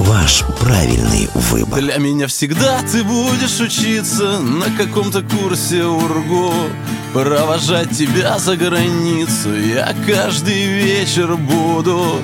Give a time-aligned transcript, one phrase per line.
[0.00, 1.78] Ваш правильный выбор.
[1.78, 6.54] Для меня всегда ты будешь учиться на каком-то курсе УРГУ
[7.12, 9.54] Провожать тебя за границу.
[9.54, 12.22] Я каждый вечер буду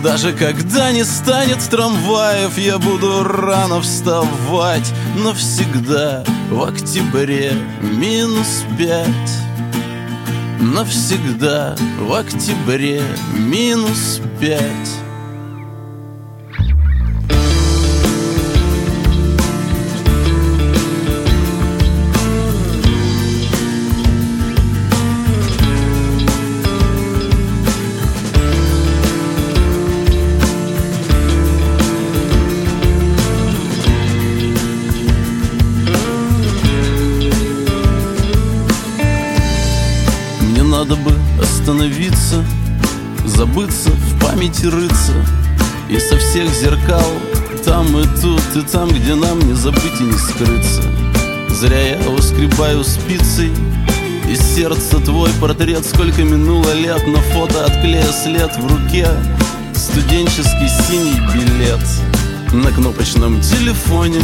[0.00, 9.32] Даже когда не станет трамваев, я буду рано вставать Но всегда в октябре минус пять.
[10.60, 13.02] Навсегда в октябре
[13.34, 15.07] минус пять
[41.68, 42.42] остановиться
[43.26, 45.12] Забыться, в памяти рыться.
[45.90, 47.12] И со всех зеркал
[47.62, 50.82] Там и тут, и там, где нам не забыть и не скрыться.
[51.50, 53.52] Зря я выскребаю спицей
[54.30, 55.84] Из сердца твой портрет.
[55.84, 59.06] Сколько минуло лет, на фото от клея след в руке.
[59.74, 61.84] Студенческий синий билет
[62.52, 64.22] На кнопочном телефоне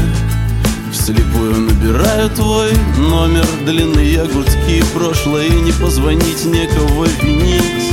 [0.94, 3.44] Вслепую набираю твой номер.
[3.66, 7.92] Длинные гудки прошлое Не позвонить, некого винить.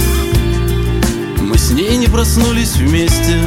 [1.39, 3.39] Мы с ней не проснулись вместе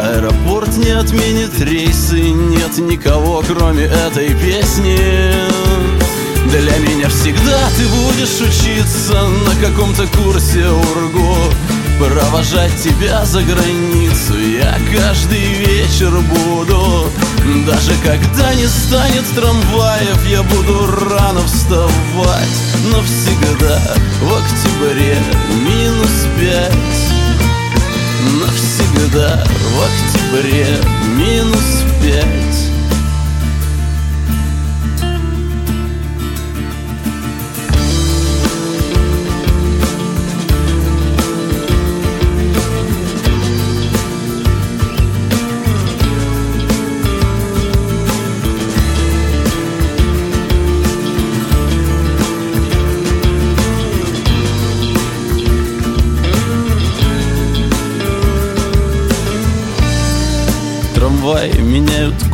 [0.00, 4.98] Аэропорт не отменит рейсы Нет никого, кроме этой песни.
[6.50, 11.36] Для меня всегда ты будешь учиться На каком-то курсе УРГУ.
[12.00, 17.10] Провожать тебя за границу Я каждый вечер буду
[17.66, 22.62] Даже когда не станет трамваев Я буду рано вставать.
[22.90, 23.80] Но всегда
[24.22, 25.18] в октябре
[25.62, 26.72] минус пять.
[28.40, 30.80] Навсегда в октябре
[31.16, 32.43] минус пять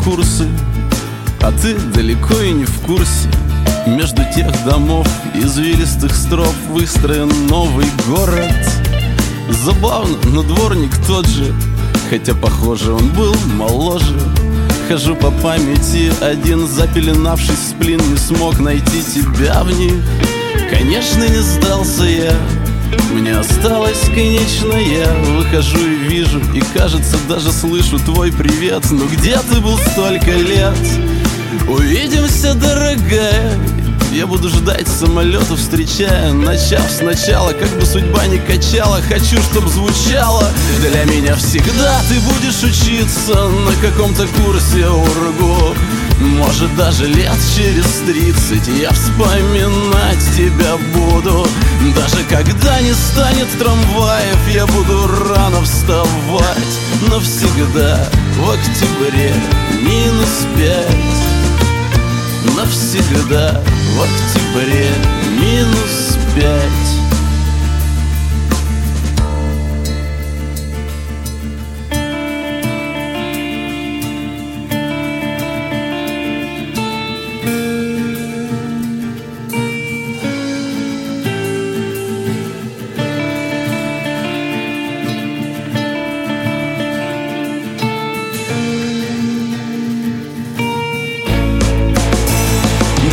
[0.04, 0.48] курсы
[1.40, 3.28] А ты далеко и не в курсе.
[3.86, 8.54] Между тех домов извилистых строп Выстроен новый город.
[9.64, 11.54] Забавно, но дворник тот же
[12.08, 14.18] Хотя, похоже, он был моложе.
[14.88, 19.94] Хожу по памяти Один запеленавший сплин Не смог найти тебя в них.
[20.70, 22.32] Конечно, не сдался я
[23.10, 28.84] мне осталось, конечно, я выхожу и вижу И кажется, даже слышу твой привет.
[28.90, 30.76] Ну где ты был столько лет?
[31.68, 33.58] Увидимся, дорогая.
[34.12, 36.32] Я буду ждать самолета, встречая.
[36.32, 39.00] Начав сначала, как бы судьба не качала.
[39.02, 40.44] Хочу, чтоб звучало.
[40.80, 45.74] Для меня всегда ты будешь учиться На каком-то курсе УРГУ
[46.20, 51.46] может даже лет через тридцать Я вспоминать тебя буду.
[51.94, 56.80] Даже когда не станет трамваев Я буду рано вставать.
[57.08, 59.34] Навсегда в октябре
[59.82, 61.30] минус пять.
[62.56, 63.60] Навсегда
[63.96, 64.90] в октябре
[65.40, 66.79] минус пять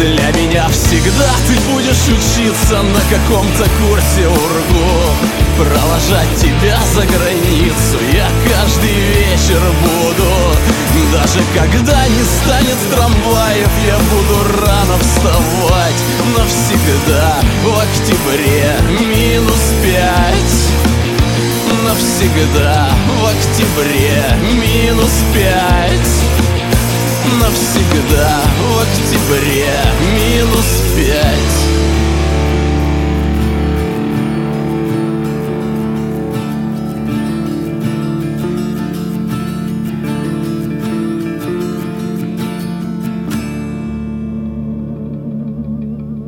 [0.07, 1.29] Для меня всегда.
[1.49, 5.11] Ты будешь учиться на каком-то курсе УРГУ.
[5.57, 10.31] Провожать тебя за границу я каждый вечер буду.
[11.11, 16.01] Даже когда не станет трамваев я буду рано вставать.
[16.37, 18.77] Навсегда в октябре
[19.09, 20.71] минус пять.
[21.83, 24.23] Навсегда в октябре
[24.55, 26.36] минус пять
[27.39, 29.67] навсегда В октябре
[30.15, 30.77] минус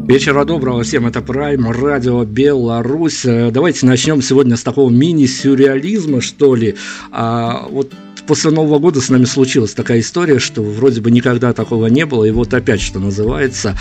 [0.09, 3.25] Вечера доброго всем, это Прайм, радио Беларусь.
[3.25, 6.77] Э, давайте начнем сегодня с такого мини-сюрреализма, что ли.
[7.11, 7.93] А, вот
[8.29, 12.25] после Нового года с нами случилась такая история, что вроде бы никогда такого не было,
[12.25, 13.75] и вот опять, что называется,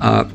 [0.00, 0.26] а,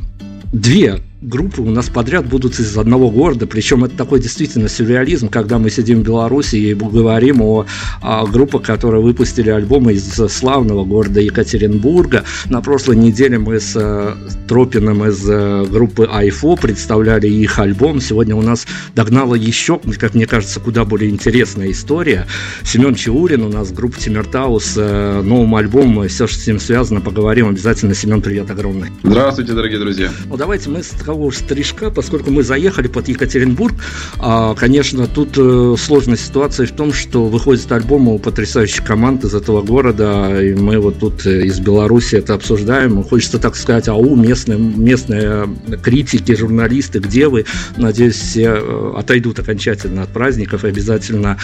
[0.54, 5.57] две группы у нас подряд будут из одного города, причем это такой действительно сюрреализм, когда
[5.57, 7.66] мы сидим в Беларуси и говорим о,
[8.01, 12.24] о группах, которые выпустили альбомы из славного города Екатеринбурга.
[12.50, 14.16] На прошлой неделе мы с э,
[14.48, 18.01] Тропиным из э, группы Айфо представляли их альбом.
[18.01, 22.28] Сегодня у нас догнала еще, как мне кажется, куда более интересная история.
[22.63, 26.07] Семен Чаурин у нас в группе Тимиртау с э, новым альбомом.
[26.07, 27.95] Все, что с ним связано, поговорим обязательно.
[27.95, 28.89] Семен, привет огромный.
[29.04, 30.12] Здравствуйте, дорогие друзья.
[30.25, 30.89] Ну, давайте мы с
[31.32, 33.76] же стрижка, поскольку мы заехали под Екатеринбург,
[34.20, 39.34] а, конечно, тут э, сложная ситуация в том, что выходит альбом у потрясающей команды из
[39.34, 43.04] этого города, и мы вот тут э, из Беларуси это обсуждаем.
[43.04, 45.48] Хочется так сказать, ау, местные, местные
[45.82, 47.46] критики, журналисты, где вы?
[47.78, 51.38] Надеюсь, все э, отойдут окончательно от праздников и обязательно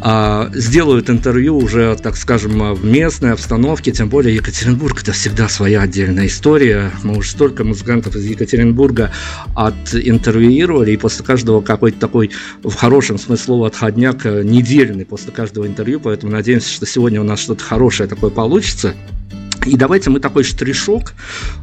[0.00, 5.82] а, сделают интервью уже, так скажем, в местной обстановке, тем более Екатеринбург это всегда своя
[5.82, 6.90] отдельная история.
[7.02, 9.12] Мы уже столько музыкантов из Екатеринбурга
[9.54, 12.30] отинтервьюировали, и после каждого какой-то такой,
[12.62, 17.24] в хорошем смысле слова, отходняк э, недельный после каждого интервью, поэтому надеемся, что сегодня у
[17.24, 18.94] нас что-то хорошее такое получится.
[19.66, 21.14] И давайте мы такой штришок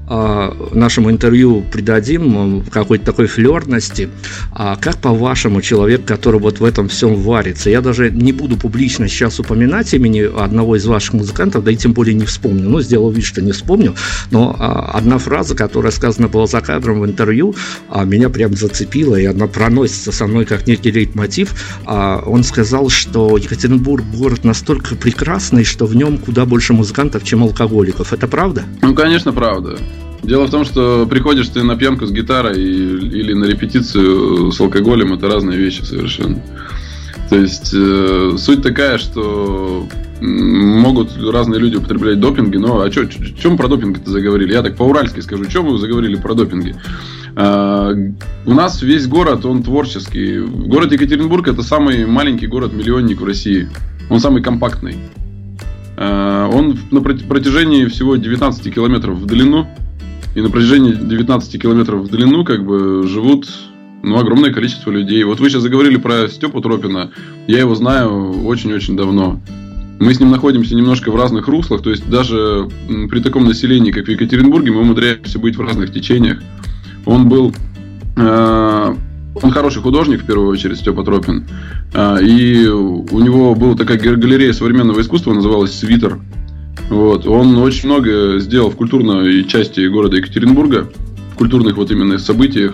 [0.10, 4.10] э, нашему интервью придадим, какой-то такой флерности.
[4.52, 7.70] А как по-вашему человек, который вот в этом всем варится?
[7.70, 11.94] Я даже не буду публично сейчас упоминать имени одного из ваших музыкантов, да и тем
[11.94, 12.70] более не вспомню.
[12.70, 13.96] Ну, сделал вид, что не вспомню.
[14.32, 17.56] Но э, одна фраза, которая сказана была за кадром в интервью,
[17.90, 21.54] э, меня прям зацепила, и она проносится со мной как некий лейтмотив.
[21.88, 27.44] Э, он сказал, что Екатеринбург город настолько прекрасный, что в нем куда больше музыкантов, чем
[27.44, 28.14] алкоголь алкоголиков.
[28.14, 28.64] Это правда?
[28.82, 29.78] Ну, конечно, правда.
[30.24, 35.14] Дело в том, что приходишь ты на пьянку с гитарой или на репетицию с алкоголем,
[35.14, 36.42] это разные вещи совершенно.
[37.30, 39.88] То есть э, суть такая, что
[40.20, 44.54] могут разные люди употреблять допинги, но а что, чем про допинг-то заговорили?
[44.54, 46.76] Я так по-уральски скажу, чем вы заговорили про допинги?
[47.36, 47.94] А,
[48.46, 50.40] у нас весь город, он творческий.
[50.40, 53.70] Город Екатеринбург это самый маленький город-миллионник в России.
[54.10, 54.98] Он самый компактный.
[55.98, 59.68] Э, он на протяжении всего 19 километров в длину,
[60.36, 63.50] и на протяжении 19 километров в длину как бы живут
[64.04, 65.24] ну, огромное количество людей.
[65.24, 67.12] Вот вы сейчас заговорили про Степу Тропина.
[67.48, 69.40] Я его знаю очень-очень давно.
[70.00, 71.82] Мы с ним находимся немножко в разных руслах.
[71.82, 72.68] То есть даже
[73.10, 76.42] при таком населении, как в Екатеринбурге, мы умудряемся быть в разных течениях.
[77.06, 77.54] Он был
[78.18, 78.96] э,
[79.36, 81.48] он хороший художник, в первую очередь, Степа Тропин.
[81.94, 86.20] А, и у него была такая галерея современного искусства, называлась «Свитер».
[86.90, 87.26] Вот.
[87.26, 90.90] Он очень много сделал в культурной части города Екатеринбурга,
[91.34, 92.74] в культурных вот именно событиях.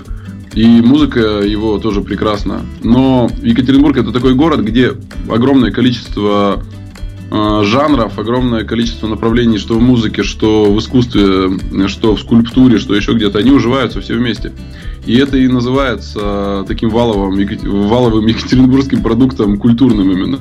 [0.53, 2.61] И музыка его тоже прекрасна.
[2.83, 4.93] Но Екатеринбург это такой город, где
[5.29, 6.63] огромное количество
[7.29, 13.13] жанров, огромное количество направлений, что в музыке, что в искусстве, что в скульптуре, что еще
[13.13, 14.53] где-то, они уживаются все вместе.
[15.05, 17.37] И это и называется таким валовым,
[17.87, 20.39] валовым екатеринбургским продуктом, культурным именно.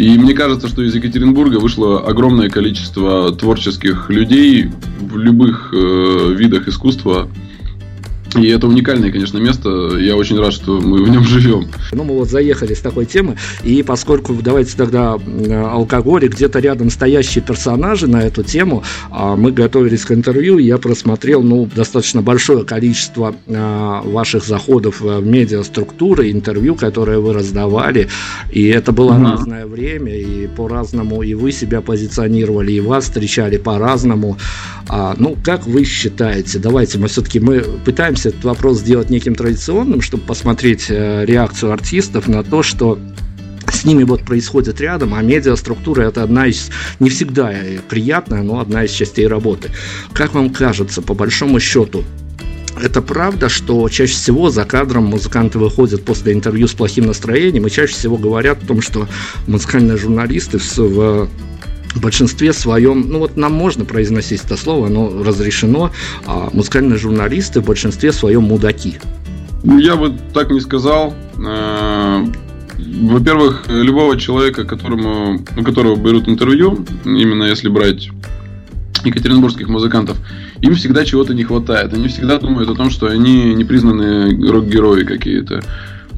[0.00, 6.68] И мне кажется, что из Екатеринбурга вышло огромное количество творческих людей в любых э, видах
[6.68, 7.28] искусства,
[8.36, 9.96] и это уникальное, конечно, место.
[9.98, 11.68] Я очень рад, что мы в нем живем.
[11.92, 15.18] Ну, мы вот заехали с такой темы, и поскольку давайте тогда
[15.72, 20.78] алкоголь и где-то рядом стоящие персонажи на эту тему, а, мы готовились к интервью, я
[20.78, 28.08] просмотрел, ну, достаточно большое количество а, ваших заходов в медиаструктуры, интервью, которые вы раздавали,
[28.50, 29.30] и это было mm-hmm.
[29.30, 34.36] разное время, и по-разному и вы себя позиционировали, и вас встречали по-разному.
[34.88, 36.58] А, ну, как вы считаете?
[36.58, 41.72] Давайте мы все-таки мы пытаемся пытаемся этот вопрос сделать неким традиционным, чтобы посмотреть э, реакцию
[41.72, 42.98] артистов на то, что
[43.72, 47.52] с ними вот происходит рядом, а медиаструктура это одна из, не всегда
[47.88, 49.70] приятная, но одна из частей работы.
[50.12, 52.04] Как вам кажется, по большому счету,
[52.82, 57.70] это правда, что чаще всего за кадром музыканты выходят после интервью с плохим настроением и
[57.70, 59.08] чаще всего говорят о том, что
[59.46, 61.28] музыкальные журналисты в,
[61.94, 65.90] в большинстве своем, ну вот нам можно произносить это слово, оно разрешено,
[66.26, 68.98] а музыкальные журналисты в большинстве своем мудаки.
[69.64, 71.14] Я бы так не сказал.
[71.38, 72.24] Э,
[72.78, 78.10] во-первых, любого человека, которому, у которого берут интервью, именно если брать
[79.04, 80.18] екатеринбургских музыкантов,
[80.60, 81.92] им всегда чего-то не хватает.
[81.92, 85.62] Они всегда думают о том, что они непризнанные рок-герои какие-то.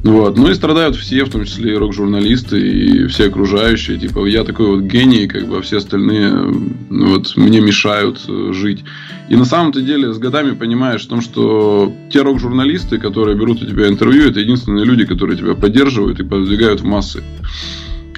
[0.03, 0.37] Вот.
[0.37, 3.97] Ну и страдают все, в том числе и рок-журналисты, и все окружающие.
[3.97, 6.53] Типа, я такой вот гений, как бы, а все остальные
[6.89, 8.83] вот, мне мешают э, жить.
[9.29, 13.65] И на самом-то деле с годами понимаешь в том, что те рок-журналисты, которые берут у
[13.65, 17.23] тебя интервью, это единственные люди, которые тебя поддерживают и продвигают в массы.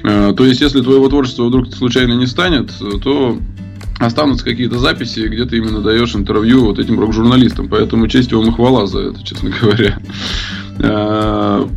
[0.04, 2.72] Э, то есть, если твоего творчества вдруг случайно не станет,
[3.04, 3.38] то
[4.00, 7.70] останутся какие-то записи, где ты именно даешь интервью вот этим рок-журналистам.
[7.70, 10.00] Поэтому честь вам и хвала за это, честно говоря.
[10.80, 11.68] Э,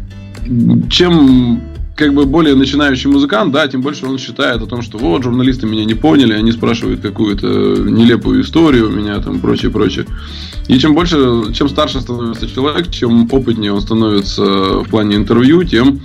[0.90, 1.60] чем
[1.98, 5.66] как бы более начинающий музыкант, да, тем больше он считает о том, что вот, журналисты
[5.66, 10.06] меня не поняли, они спрашивают какую-то нелепую историю у меня, там, прочее, прочее.
[10.68, 16.00] И чем больше, чем старше становится человек, чем опытнее он становится в плане интервью, тем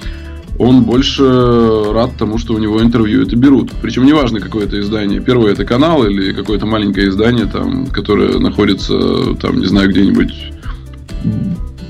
[0.58, 1.24] он больше
[1.94, 3.72] рад тому, что у него интервью это берут.
[3.82, 5.20] Причем неважно, какое это издание.
[5.22, 10.34] Первое это канал или какое-то маленькое издание, там, которое находится, там, не знаю, где-нибудь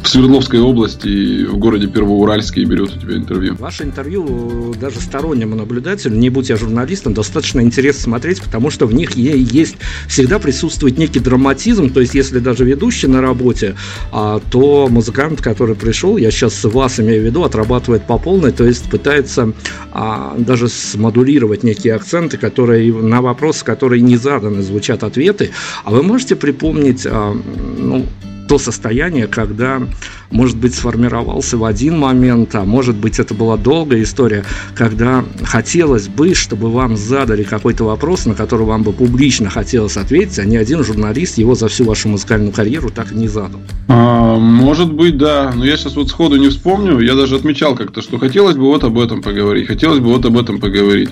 [0.03, 3.55] в Свердловской области, в городе Первоуральске и берет у тебя интервью.
[3.55, 8.93] Ваше интервью даже стороннему наблюдателю, не будь я журналистом, достаточно интересно смотреть, потому что в
[8.93, 13.75] них есть всегда присутствует некий драматизм, то есть если даже ведущий на работе,
[14.11, 18.65] а, то музыкант, который пришел, я сейчас вас имею в виду, отрабатывает по полной, то
[18.65, 19.53] есть пытается
[19.91, 25.51] а, даже смодулировать некие акценты, которые на вопросы, которые не заданы, звучат ответы.
[25.85, 27.35] А вы можете припомнить, а,
[27.77, 28.05] ну,
[28.53, 29.81] то состояние, когда,
[30.29, 34.45] может быть, сформировался в один момент, а может быть, это была долгая история,
[34.75, 40.37] когда хотелось бы, чтобы вам задали какой-то вопрос, на который вам бы публично хотелось ответить,
[40.37, 43.59] а ни один журналист его за всю вашу музыкальную карьеру так и не задал.
[43.87, 45.51] А, может быть, да.
[45.55, 46.99] Но я сейчас вот сходу не вспомню.
[46.99, 49.65] Я даже отмечал как-то, что хотелось бы вот об этом поговорить.
[49.65, 51.09] Хотелось бы вот об этом поговорить.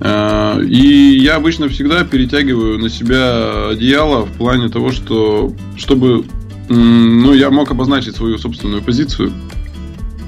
[0.00, 6.24] А, и я обычно всегда перетягиваю на себя одеяло в плане того, что чтобы
[6.68, 9.32] ну, я мог обозначить свою собственную позицию.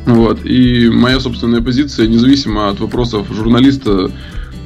[0.06, 0.44] Вот.
[0.44, 4.10] И моя собственная позиция, независимо от вопросов журналиста,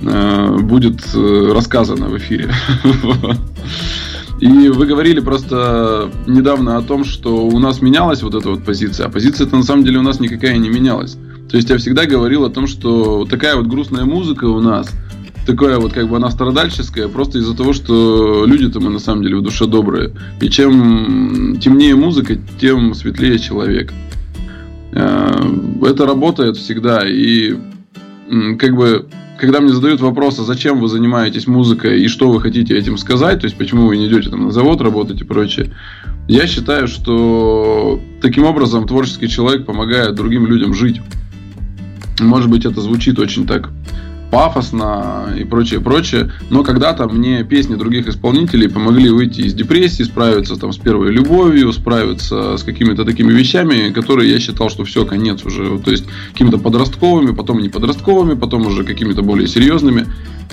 [0.03, 2.51] э, будет э, рассказана в эфире.
[4.41, 9.07] И вы говорили просто недавно о том, что у нас менялась вот эта вот позиция,
[9.07, 11.17] а позиция-то на самом деле у нас никакая не менялась.
[11.51, 14.89] То есть я всегда говорил о том, что такая вот грустная музыка у нас–
[15.49, 19.37] такое вот как бы она страдальческая, просто из-за того, что люди-то мы на самом деле
[19.37, 20.12] в душе добрые.
[20.43, 23.90] И чем темнее музыка, тем светлее человек.
[24.93, 25.43] Э,
[25.83, 27.00] это работает всегда.
[27.09, 27.57] И
[28.59, 32.76] как бы когда мне задают вопрос, а зачем вы занимаетесь музыкой и что вы хотите
[32.76, 35.75] этим сказать, то есть почему вы не идете там на завод работать и прочее,
[36.28, 41.00] я считаю, что таким образом творческий человек помогает другим людям жить.
[42.21, 43.71] Может быть, это звучит очень так
[44.30, 46.30] пафосно и прочее, прочее.
[46.50, 51.73] Но когда-то мне песни других исполнителей помогли выйти из депрессии, справиться там с первой любовью,
[51.73, 55.78] справиться с какими-то такими вещами, которые я считал, что все, конец уже.
[55.78, 60.06] То есть какими-то подростковыми, потом не подростковыми, потом уже какими-то более серьезными.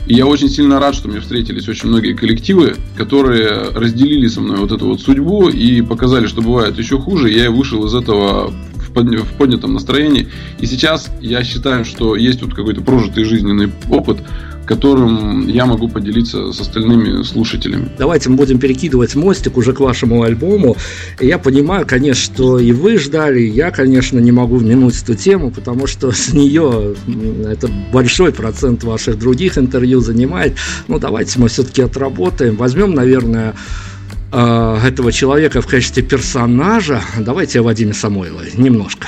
[0.08, 4.58] И я очень сильно рад, что мне встретились очень многие коллективы, которые разделили со мной
[4.58, 7.32] вот эту вот судьбу и показали, что бывает еще хуже.
[7.32, 8.54] Я вышел из этого
[8.96, 10.28] в поднятом настроении.
[10.60, 14.20] И сейчас я считаю, что есть вот какой-то прожитый жизненный опыт,
[14.66, 17.90] которым я могу поделиться с остальными слушателями.
[17.98, 20.76] Давайте мы будем перекидывать мостик уже к вашему альбому.
[21.20, 25.52] Я понимаю, конечно, что и вы ждали, и я, конечно, не могу минуть эту тему,
[25.52, 26.96] потому что с нее
[27.46, 30.56] это большой процент ваших других интервью занимает.
[30.88, 32.56] Ну, давайте мы все-таки отработаем.
[32.56, 33.54] Возьмем, наверное,
[34.32, 37.02] э, этого человека в качестве персонажа.
[37.20, 39.08] Давайте о Вадиме Самойлове немножко.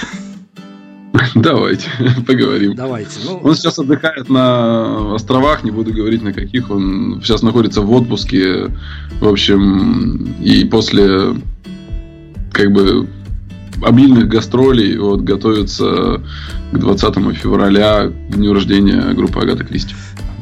[1.36, 1.90] Давайте,
[2.28, 2.76] поговорим.
[2.76, 3.20] Давайте.
[3.26, 3.38] Ну...
[3.44, 6.70] Он сейчас отдыхает на островах, не буду говорить на каких.
[6.70, 8.68] Он сейчас находится в отпуске.
[9.20, 11.36] В общем, и после
[12.52, 13.08] как бы
[13.84, 16.22] обильных гастролей вот, готовится
[16.72, 19.96] к 20 февраля, к дню рождения группы Агата Кристи.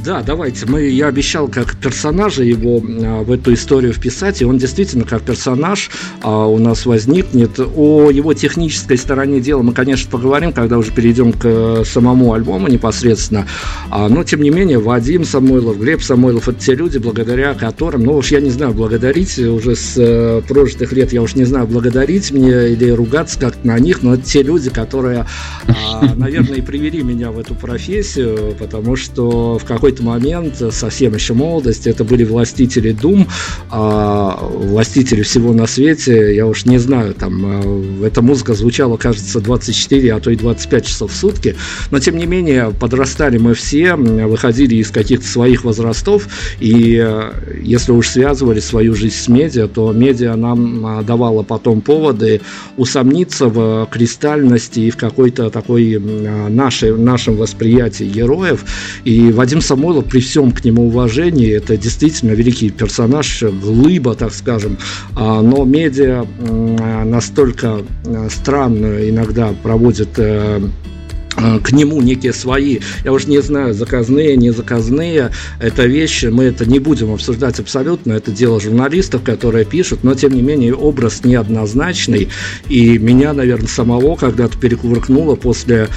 [0.06, 0.68] Да, давайте.
[0.68, 5.24] Мы, я обещал как персонажа его а, в эту историю вписать, и он действительно как
[5.24, 5.90] персонаж
[6.22, 7.60] а, у нас возникнет.
[7.60, 12.68] О его технической стороне дела мы, конечно, поговорим, когда уже перейдем к э, самому альбому
[12.68, 13.48] непосредственно.
[13.90, 18.18] А, но, тем не менее, Вадим Самойлов, Глеб Самойлов– это те люди, благодаря которым, ну
[18.18, 22.30] уж я не знаю, благодарить уже с э, прожитых лет, я уж не знаю, благодарить
[22.30, 25.26] мне или ругаться как-то на них, но это те люди, которые,
[25.68, 31.14] а, наверное, и привели меня в эту профессию, потому что в какой какой-то момент, совсем
[31.14, 33.28] еще молодость, это были властители Дум,
[33.70, 39.40] а, властители всего на свете, я уж не знаю, там, а, эта музыка звучала, кажется,
[39.40, 41.56] 24, а то и 25 часов в сутки,
[41.92, 46.28] но тем не менее, подрастали мы все, выходили из каких-то своих возрастов,
[46.60, 51.82] и э, если уж связывали свою жизнь с медиа, то медиа нам а, давала потом
[51.82, 52.42] поводы
[52.78, 56.00] усомниться в кристальности и в какой-то такой
[56.50, 58.66] нашей, нашем восприятии героев.
[59.06, 64.78] И Вадим Самойлов, при всем к нему уважении, это действительно великий персонаж, глыба, так скажем.
[65.16, 66.26] А, но медиа
[67.06, 70.62] настолько э, странно иногда проводит э,
[71.38, 76.46] э, к нему некие свои, я уж не знаю, заказные, не заказные, это вещи, мы
[76.46, 81.24] это не будем обсуждать абсолютно, это дело журналистов, которые пишут, но тем не менее образ
[81.24, 82.30] неоднозначный,
[82.70, 85.90] и меня, наверное, самого когда-то перекувыркнуло после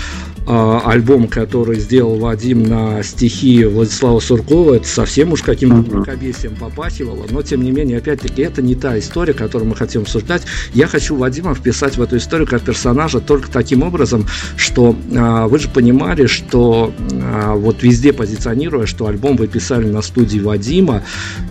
[0.48, 7.42] альбом, который сделал Вадим на стихи Владислава Суркова, это совсем уж каким-то мракобесием попахивало, но
[7.42, 10.42] тем не менее, опять-таки, это не та история, которую мы хотим обсуждать.
[10.72, 14.26] Я хочу Вадима вписать в эту историю как персонажа только таким образом,
[14.56, 20.02] что а, вы же понимали, что а, вот везде позиционируя, что альбом вы писали на
[20.02, 21.02] студии Вадима,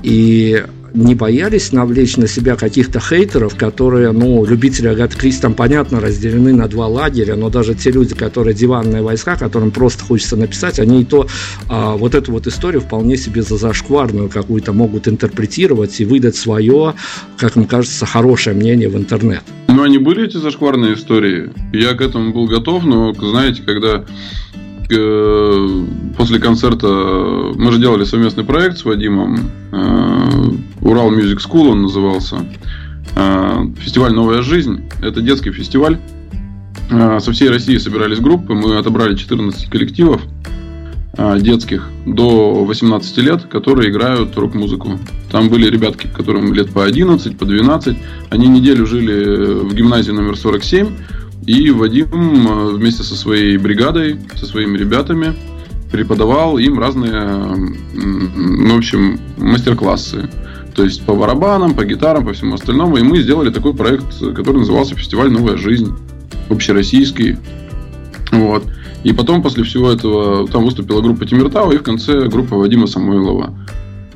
[0.02, 6.00] и не боялись навлечь на себя каких-то хейтеров, которые, ну, любители Агаты Кристи там, понятно,
[6.00, 10.80] разделены на два лагеря, но даже те люди, которые диванные войска, которым просто хочется написать,
[10.80, 11.28] они и то
[11.70, 16.96] а, вот эту вот историю вполне себе за зашкварную какую-то могут интерпретировать и выдать свое,
[17.38, 19.42] как им кажется, хорошее мнение в интернет.
[19.68, 21.52] Ну, они были эти зашкварные истории.
[21.74, 24.06] Я к этому был готов, но, знаете, когда
[24.90, 25.86] Э,
[26.18, 29.52] после концерта мы же делали совместный проект с Вадимом.
[30.82, 32.46] Урал Music School он назывался.
[33.16, 34.84] Э, фестиваль «Новая жизнь».
[35.02, 35.98] Это детский фестиваль.
[36.90, 38.54] Со всей России собирались группы.
[38.54, 40.22] Мы отобрали 14 коллективов
[41.40, 44.98] детских до 18 лет, которые играют рок-музыку.
[45.30, 47.98] Там были ребятки, которым лет по 11, по 12.
[48.30, 50.88] Они неделю жили в гимназии номер 47
[51.46, 55.34] и Вадим вместе со своей бригадой, со своими ребятами
[55.92, 57.56] преподавал им разные,
[57.94, 60.30] ну, в общем, мастер-классы.
[60.78, 62.98] То есть по барабанам, по гитарам, по всему остальному.
[62.98, 65.92] И мы сделали такой проект, который назывался «Фестиваль Новая жизнь».
[66.50, 67.38] Общероссийский.
[68.32, 68.64] Вот.
[69.04, 73.58] И потом, после всего этого, там выступила группа Тимиртау и в конце группа Вадима Самойлова.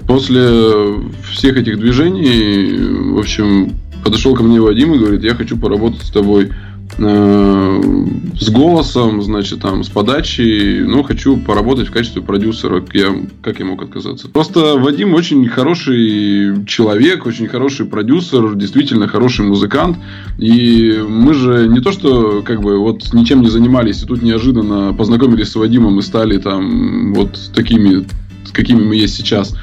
[0.05, 0.99] После
[1.31, 6.11] всех этих движений, в общем, подошел ко мне Вадим и говорит, я хочу поработать с
[6.11, 6.51] тобой
[6.97, 12.83] с голосом, значит, там, с подачей, ну, хочу поработать в качестве продюсера.
[12.93, 14.27] Я, как я мог отказаться?
[14.27, 19.97] Просто Вадим очень хороший человек, очень хороший продюсер, действительно хороший музыкант.
[20.37, 24.93] И мы же не то, что как бы вот ничем не занимались, и тут неожиданно
[24.93, 28.05] познакомились с Вадимом и стали там вот такими,
[28.51, 29.55] какими мы есть сейчас.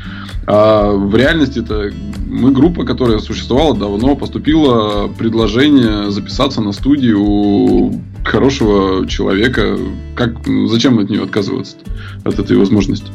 [0.51, 1.93] А в реальности это
[2.27, 9.79] мы группа, которая существовала давно, поступило предложение записаться на студию хорошего человека.
[10.15, 10.37] Как,
[10.69, 11.77] зачем от нее отказываться
[12.25, 13.13] от этой возможности?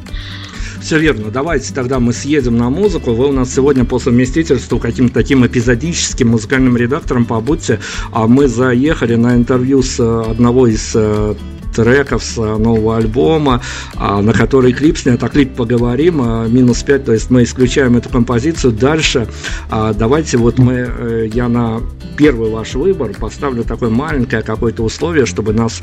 [0.79, 1.31] Все верно.
[1.31, 3.13] Давайте тогда мы съедем на музыку.
[3.13, 7.79] Вы у нас сегодня по совместительству каким-то таким эпизодическим музыкальным редактором побудьте.
[8.11, 11.33] А мы заехали на интервью с одного из э,
[11.73, 13.61] треков с э, нового альбома,
[13.95, 15.21] а, на который клип снят.
[15.21, 16.21] О клип поговорим.
[16.21, 18.73] А, минус 5, то есть мы исключаем эту композицию.
[18.73, 19.27] Дальше
[19.69, 21.81] а, давайте вот мы, э, я на
[22.17, 25.81] первый ваш выбор поставлю такое маленькое какое-то условие, чтобы нас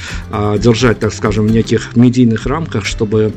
[0.58, 3.32] держать, так скажем, в неких медийных рамках, чтобы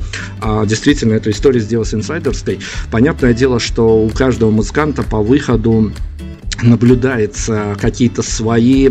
[0.67, 2.59] действительно эту историю сделать инсайдерской.
[2.91, 5.91] Понятное дело, что у каждого музыканта по выходу
[6.61, 8.89] наблюдается какие-то свои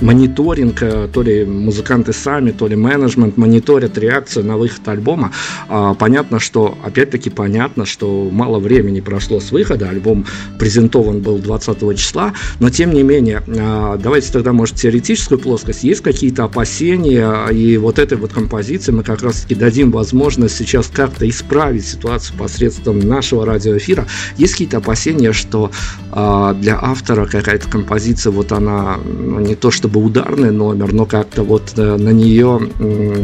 [0.00, 5.32] мониторинг, э, то ли музыканты сами, то ли менеджмент мониторят реакцию на выход альбома.
[5.68, 10.26] А, понятно, что, опять-таки понятно, что мало времени прошло с выхода, альбом
[10.58, 16.02] презентован был 20 числа, но тем не менее, а, давайте тогда, может, теоретическую плоскость, есть
[16.02, 21.86] какие-то опасения, и вот этой вот композиции мы как раз-таки дадим возможность сейчас как-то исправить
[21.86, 24.06] ситуацию посредством нашего радиоэфира.
[24.36, 25.70] Есть какие-то опасения, что
[26.10, 31.42] а, для автора какая-то композиция, вот она ну, не то чтобы ударный номер, но как-то
[31.42, 32.60] вот э, на нее,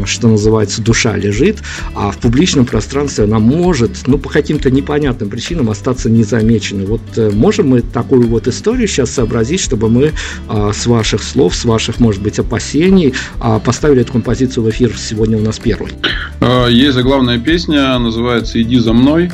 [0.05, 1.59] что называется, душа лежит,
[1.95, 6.85] а в публичном пространстве она может, ну, по каким-то непонятным причинам остаться незамеченной.
[6.85, 10.11] Вот э, можем мы такую вот историю сейчас сообразить, чтобы мы
[10.47, 14.95] а, с ваших слов, с ваших, может быть, опасений а, поставили эту композицию в эфир
[14.97, 15.91] сегодня у нас первой?
[16.39, 19.31] А, есть заглавная песня, называется «Иди за мной».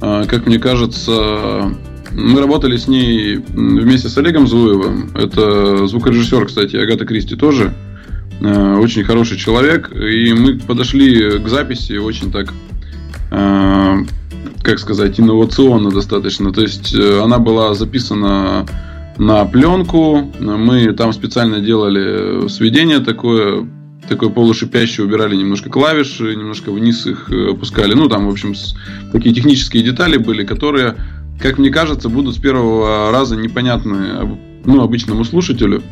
[0.00, 1.74] Как мне кажется,
[2.12, 5.10] мы работали с ней вместе с Олегом Зуевым.
[5.14, 7.72] Это звукорежиссер, кстати, Агата Кристи тоже.
[8.40, 9.90] Э, очень хороший человек.
[9.94, 12.52] И мы подошли к записи очень так,
[13.30, 13.96] э,
[14.62, 16.52] как сказать, инновационно достаточно.
[16.52, 18.66] То есть э, она была записана
[19.18, 20.32] на пленку.
[20.40, 23.68] Мы там специально делали сведение такое,
[24.08, 27.92] такое полушипящее, убирали немножко клавиши, немножко вниз их опускали.
[27.92, 28.54] Ну, там, в общем,
[29.12, 30.96] такие технические детали были, которые,
[31.40, 35.82] как мне кажется, будут с первого раза непонятны ну, обычному слушателю.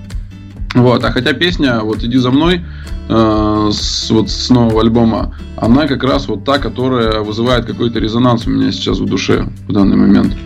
[0.75, 2.61] Вот, а хотя песня вот «Иди за мной»
[3.09, 8.47] э, с, вот с нового альбома, она как раз вот та, которая вызывает какой-то резонанс
[8.47, 10.37] у меня сейчас в душе в данный момент.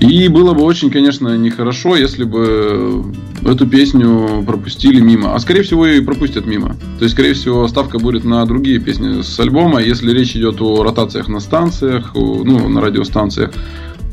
[0.00, 3.12] И было бы очень, конечно, нехорошо, если бы
[3.44, 5.34] эту песню пропустили мимо.
[5.34, 6.76] А скорее всего и пропустят мимо.
[6.98, 9.82] То есть, скорее всего, ставка будет на другие песни с альбома.
[9.82, 13.50] Если речь идет о ротациях на станциях, ну, на радиостанциях,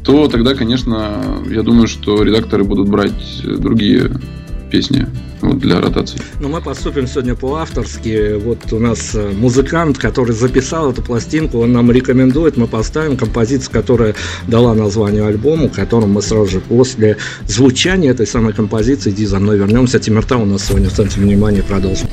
[0.05, 4.11] то тогда, конечно, я думаю, что редакторы будут брать другие
[4.69, 5.07] песни
[5.41, 6.19] вот, для ротации.
[6.39, 8.35] Ну, мы поступим сегодня по-авторски.
[8.37, 13.71] Вот у нас э, музыкант, который записал эту пластинку, он нам рекомендует, мы поставим композицию,
[13.71, 14.15] которая
[14.47, 19.57] дала название альбому, которым мы сразу же после звучания этой самой композиции «Иди за мной»
[19.57, 19.99] вернемся.
[19.99, 22.09] Тимирта у нас сегодня в центре внимания продолжим.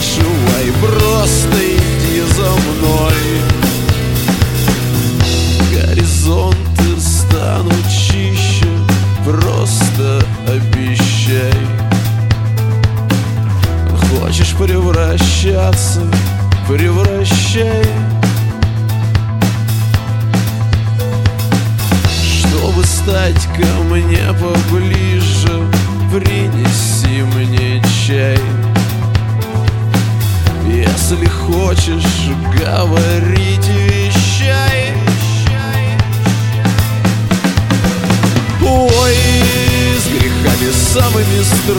[0.00, 3.12] Спрашивай, просто иди за мной.
[5.72, 8.66] Горизонты станут чище,
[9.24, 11.52] просто обещай.
[14.10, 16.02] Хочешь превращаться,
[16.68, 17.79] превращай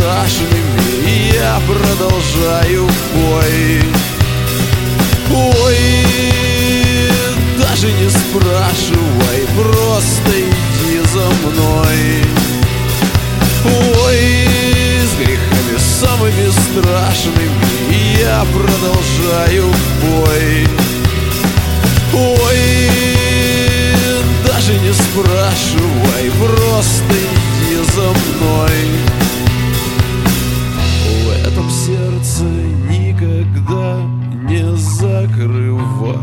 [0.01, 3.81] страшными Я продолжаю бой.
[5.33, 5.77] Ой,
[7.57, 12.23] даже не спрашивай Просто иди за мной.
[14.03, 14.47] Ой,
[15.05, 17.49] с грехами самыми страшными
[18.19, 19.65] я продолжаю
[20.01, 20.67] бой.
[22.13, 23.07] Ой,
[24.45, 29.00] даже не спрашивай, просто иди за мной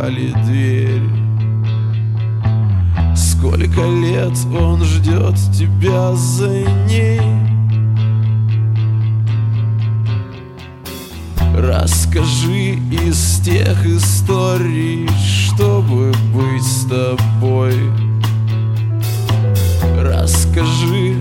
[0.09, 1.03] закрывали дверь.
[3.17, 6.49] Сколько лет он ждет тебя за
[6.89, 7.21] ней
[11.57, 17.75] Расскажи из тех историй, чтобы быть с тобой.
[20.01, 21.17] Расскажи,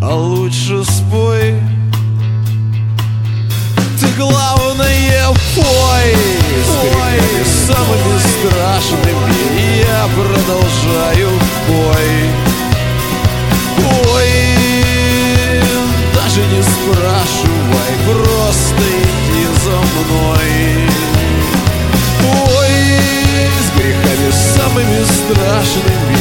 [0.00, 1.54] а лучше спой
[4.16, 6.16] главное пой
[7.44, 9.32] С самыми страшными
[9.80, 11.30] я продолжаю
[11.68, 12.10] бой.
[14.14, 14.30] Ой,
[16.14, 20.88] даже не спрашивай, просто иди за мной.
[22.56, 22.74] Ой,
[23.60, 26.16] с грехами самыми страшными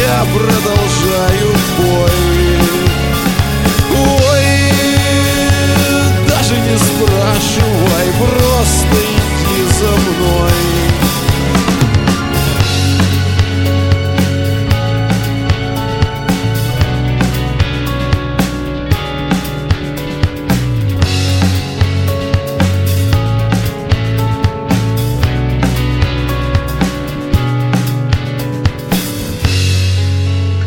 [0.00, 2.25] я продолжаю бой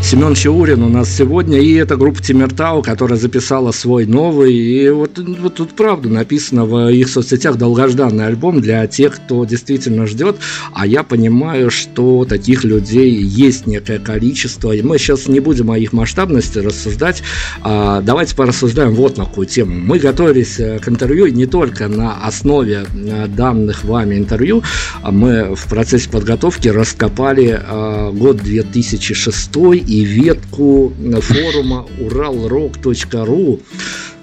[0.10, 5.20] Семен Чаурин у нас сегодня, и это группа Тимиртау, которая записала свой новый, и вот,
[5.20, 10.38] вот тут правда написано в их соцсетях долгожданный альбом для тех, кто действительно ждет,
[10.74, 15.78] а я понимаю, что таких людей есть некое количество, и мы сейчас не будем о
[15.78, 17.22] их масштабности рассуждать,
[17.62, 19.76] а давайте порассуждаем вот на какую тему.
[19.76, 24.64] Мы готовились э, к интервью не только на основе э, данных вами интервью,
[25.04, 33.60] а мы в процессе подготовки раскопали э, год 2006 и ветку форума уралрок.ру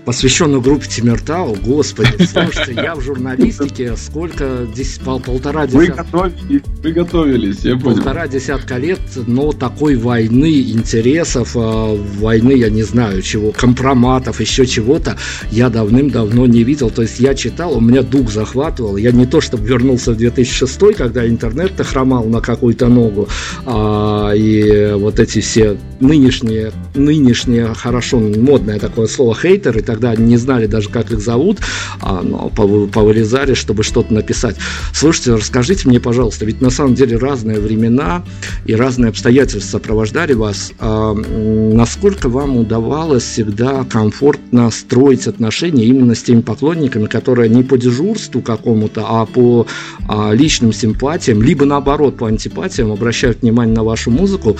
[0.06, 1.56] посвященную группе Тимиртау.
[1.56, 6.04] Господи, слушайте, я в журналистике сколько, здесь пол, полтора десятка...
[6.04, 7.96] Вы готовились, вы готовились, я понял.
[7.96, 14.64] Полтора десятка лет, но такой войны, интересов, а, войны, я не знаю чего, компроматов, еще
[14.64, 15.18] чего-то,
[15.50, 16.90] я давным-давно не видел.
[16.90, 18.96] То есть я читал, у меня дух захватывал.
[18.96, 23.28] Я не то, чтобы вернулся в 2006, когда интернет-то хромал на какую-то ногу,
[23.64, 30.36] а, и вот эти все нынешние, нынешние, хорошо, модное такое слово, хейтеры, так тогда не
[30.36, 31.58] знали даже, как их зовут,
[32.02, 34.56] а, но повылезали, чтобы что-то написать.
[34.92, 38.22] Слушайте, расскажите мне, пожалуйста, ведь на самом деле разные времена
[38.66, 40.72] и разные обстоятельства сопровождали вас.
[40.78, 47.78] А, насколько вам удавалось всегда комфортно строить отношения именно с теми поклонниками, которые не по
[47.78, 49.66] дежурству какому-то, а по
[50.08, 54.56] а, личным симпатиям, либо наоборот по антипатиям обращают внимание на вашу музыку.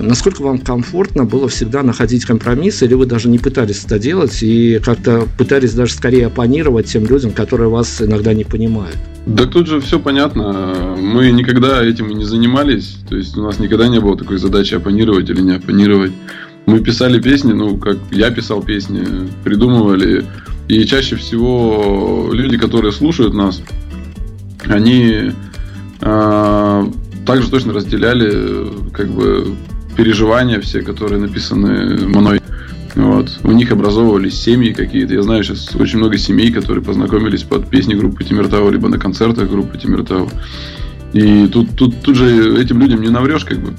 [0.00, 4.49] Насколько вам комфортно было всегда находить компромиссы, или вы даже не пытались это делать, и
[4.84, 8.96] как-то пытались даже скорее оппонировать тем людям, которые вас иногда не понимают.
[9.26, 10.96] Да тут же все понятно.
[10.98, 12.96] Мы никогда этим и не занимались.
[13.08, 16.12] То есть у нас никогда не было такой задачи оппонировать или не оппонировать.
[16.66, 20.24] Мы писали песни, ну, как я писал песни, придумывали.
[20.68, 23.60] И чаще всего люди, которые слушают нас,
[24.66, 25.32] они
[26.00, 26.86] э,
[27.26, 29.54] также точно разделяли как бы
[29.96, 32.39] переживания все, которые написаны мной.
[33.20, 33.38] Вот.
[33.44, 35.12] У них образовывались семьи какие-то.
[35.12, 39.50] Я знаю сейчас очень много семей, которые познакомились под песни группы Тимиртау, либо на концертах
[39.50, 40.30] группы Тимиртау.
[41.12, 43.74] И тут, тут, тут же этим людям не наврешь, как бы.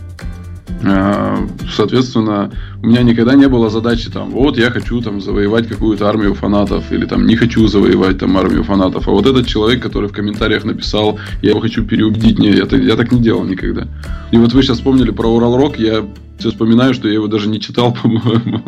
[0.83, 1.39] А,
[1.75, 2.51] соответственно,
[2.83, 6.91] у меня никогда не было задачи там, вот я хочу там завоевать какую-то армию фанатов,
[6.91, 9.07] или там не хочу завоевать там армию фанатов.
[9.07, 12.95] А вот этот человек, который в комментариях написал, я его хочу переубедить, не, я, я
[12.95, 13.87] так не делал никогда.
[14.31, 16.05] И вот вы сейчас вспомнили про Урал Рок, я
[16.37, 18.63] все вспоминаю, что я его даже не читал, по-моему.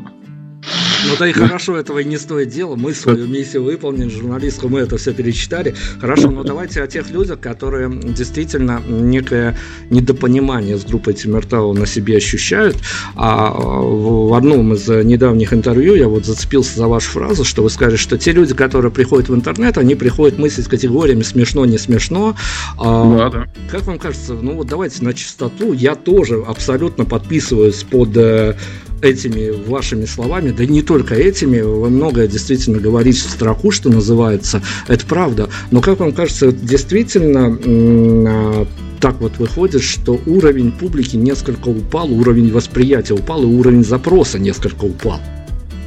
[1.06, 2.76] Ну да и хорошо, этого и не стоит дело.
[2.76, 5.76] Мы свою миссию выполнили, журналистку мы это все перечитали.
[6.00, 9.58] Хорошо, но давайте о тех людях, которые действительно некое
[9.90, 12.78] недопонимание с группой Тимиртау на себе ощущают.
[13.16, 17.98] А в одном из недавних интервью я вот зацепился за вашу фразу, что вы сказали,
[17.98, 22.36] что те люди, которые приходят в интернет, они приходят мыслить категориями смешно, не смешно.
[22.78, 23.48] А, да, да.
[23.70, 28.56] Как вам кажется, ну вот давайте на чистоту, я тоже абсолютно подписываюсь под э,
[29.04, 34.62] этими вашими словами, да не только этими, вы многое действительно говорите в строку, что называется,
[34.88, 35.50] это правда.
[35.72, 38.68] Но как вам кажется, действительно а,
[39.02, 44.86] так вот выходит, что уровень публики несколько упал, уровень восприятия упал, и уровень запроса несколько
[44.86, 45.20] упал.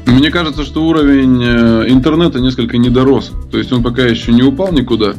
[0.04, 3.32] Мне кажется, что уровень э, интернета несколько не дорос.
[3.50, 5.14] То есть он пока еще не упал никуда.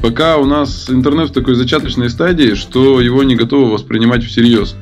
[0.00, 4.74] Пока у нас интернет в такой зачаточной стадии, что его не готовы воспринимать всерьез.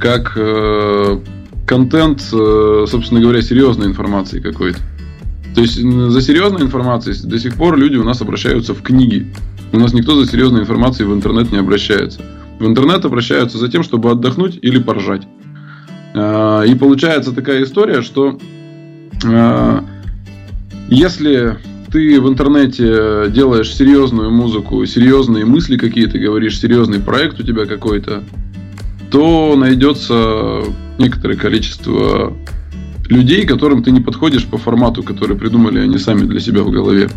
[0.00, 1.20] Как э,
[1.66, 4.78] контент, э, собственно говоря, серьезной информации какой-то.
[5.54, 9.26] То есть за серьезной информацией до сих пор люди у нас обращаются в книги.
[9.72, 12.20] У нас никто за серьезной информацией в интернет не обращается.
[12.58, 15.22] В интернет обращаются за тем, чтобы отдохнуть или поржать.
[16.14, 18.38] А, и получается такая история, что
[19.24, 19.84] а,
[20.88, 21.56] если
[21.90, 28.22] ты в интернете делаешь серьезную музыку, серьезные мысли какие-то говоришь, серьезный проект у тебя какой-то,
[29.10, 30.64] то найдется
[30.98, 32.36] некоторое количество
[33.08, 37.08] людей, которым ты не подходишь по формату, который придумали они сами для себя в голове.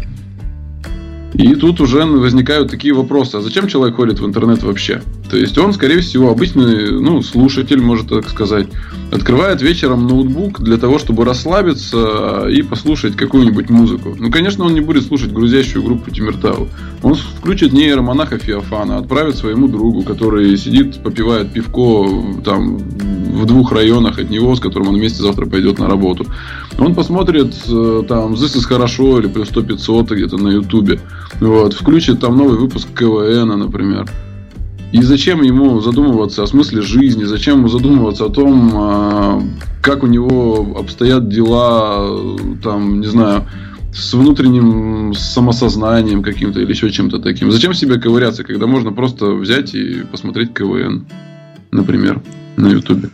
[1.40, 3.38] И тут уже возникают такие вопросы.
[3.38, 5.02] А зачем человек ходит в интернет вообще?
[5.30, 8.68] То есть он, скорее всего, обычный ну, слушатель, может так сказать,
[9.10, 14.18] открывает вечером ноутбук для того, чтобы расслабиться и послушать какую-нибудь музыку.
[14.20, 16.68] Ну, конечно, он не будет слушать грузящую группу Тимиртау.
[17.04, 22.06] Он включит нейромонаха Феофана, отправит своему другу, который сидит, попивает пивко
[22.44, 26.26] там в двух районах от него, с которым он вместе завтра пойдет на работу.
[26.78, 31.00] Он посмотрит э, там «This is хорошо» или «Плюс 100 500» где-то на ютубе.
[31.40, 34.10] Вот, включит там новый выпуск КВН, например.
[34.92, 39.42] И зачем ему задумываться о смысле жизни, зачем ему задумываться о том, а,
[39.82, 42.10] как у него обстоят дела,
[42.64, 43.46] там, не знаю,
[43.94, 47.52] с внутренним самосознанием каким-то или еще чем-то таким.
[47.52, 51.06] Зачем себе ковыряться, когда можно просто взять и посмотреть КВН,
[51.72, 52.22] например,
[52.58, 53.10] на Ютубе?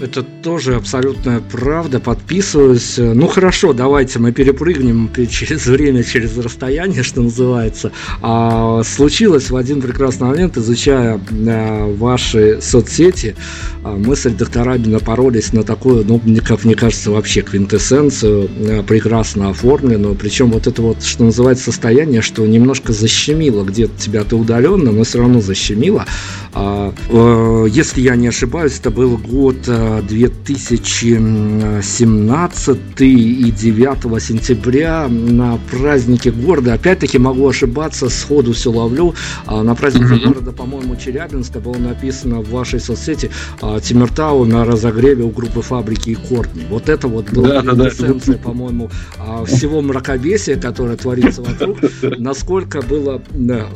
[0.00, 2.94] Это тоже абсолютная правда, подписываюсь.
[2.98, 7.92] Ну хорошо, давайте мы перепрыгнем через время, через расстояние, что называется.
[8.20, 13.36] А, случилось в один прекрасный момент, изучая а, ваши соцсети,
[13.84, 19.50] а, мы с редакторами напоролись на такую, ну, как мне кажется, вообще квинтэссенцию, а, прекрасно
[19.50, 20.16] оформленную.
[20.16, 25.04] Причем вот это вот, что называется, состояние, что немножко защемило где-то тебя ты удаленно, но
[25.04, 26.04] все равно защемило.
[26.52, 29.68] А, а, если я не ошибаюсь, это был год
[30.02, 36.74] 2017 и 9 сентября на празднике города.
[36.74, 39.14] Опять-таки могу ошибаться, сходу все ловлю.
[39.46, 40.26] А, на празднике mm-hmm.
[40.26, 46.10] города, по-моему, Челябинска было написано в вашей соцсети а, Тимиртау на разогреве у группы фабрики
[46.10, 46.64] и Кортни.
[46.68, 51.78] Вот это вот была да, да, эссенция, по-моему, а, всего мракобесия, которое творится вокруг.
[52.18, 53.22] Насколько было...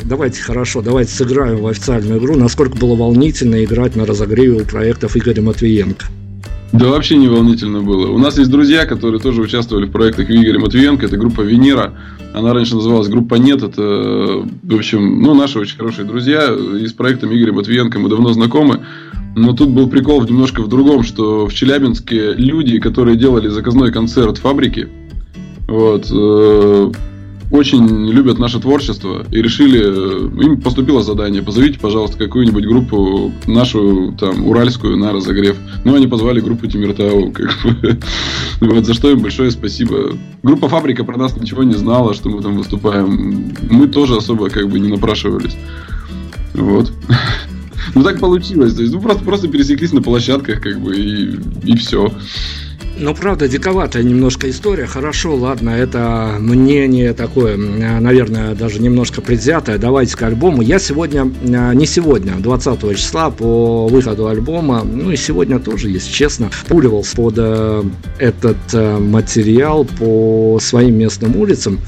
[0.04, 2.36] Давайте, хорошо, давайте сыграем в официальную игру.
[2.36, 6.06] Насколько было волнительно играть на разогреве у проектов Игоря Матвиенко.
[6.72, 8.08] Да вообще не волнительно было.
[8.10, 11.06] У нас есть друзья, которые тоже участвовали в проектах Игоря Матвиенко.
[11.06, 11.94] Это группа Венера.
[12.34, 13.62] Она раньше называлась группа Нет.
[13.62, 16.54] Это, в общем, ну, наши очень хорошие друзья.
[16.78, 18.84] И с проектом Игоря Матвиенко мы давно знакомы.
[19.34, 24.36] Но тут был прикол немножко в другом, что в Челябинске люди, которые делали заказной концерт
[24.38, 24.88] фабрики,
[25.68, 26.92] вот, э,
[27.50, 34.14] очень любят наше творчество и решили, э, им поступило задание, позовите, пожалуйста, какую-нибудь группу нашу,
[34.18, 35.56] там, уральскую на разогрев.
[35.84, 37.98] Ну, они позвали группу Тимиртау, как бы.
[38.60, 40.12] Вот, за что им большое спасибо.
[40.42, 43.54] Группа Фабрика про нас ничего не знала, что мы там выступаем.
[43.70, 45.56] Мы тоже особо, как бы, не напрашивались.
[46.54, 46.92] Вот.
[47.94, 48.74] Ну, так получилось.
[48.74, 52.12] То есть, ну, просто, просто пересеклись на площадках, как бы, и, и все.
[53.00, 54.86] Ну, правда, диковатая немножко история.
[54.86, 59.78] Хорошо, ладно, это мнение такое, наверное, даже немножко предвзятое.
[59.78, 60.62] Давайте к альбому.
[60.62, 66.10] Я сегодня, а, не сегодня, 20 числа по выходу альбома, ну и сегодня тоже, если
[66.10, 67.84] честно, пуливался под э,
[68.18, 71.78] этот э, материал по своим местным улицам.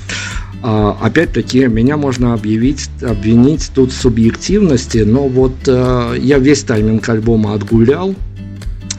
[0.62, 7.08] А, опять-таки, меня можно объявить, обвинить тут в субъективности, но вот э, я весь тайминг
[7.08, 8.14] альбома отгулял,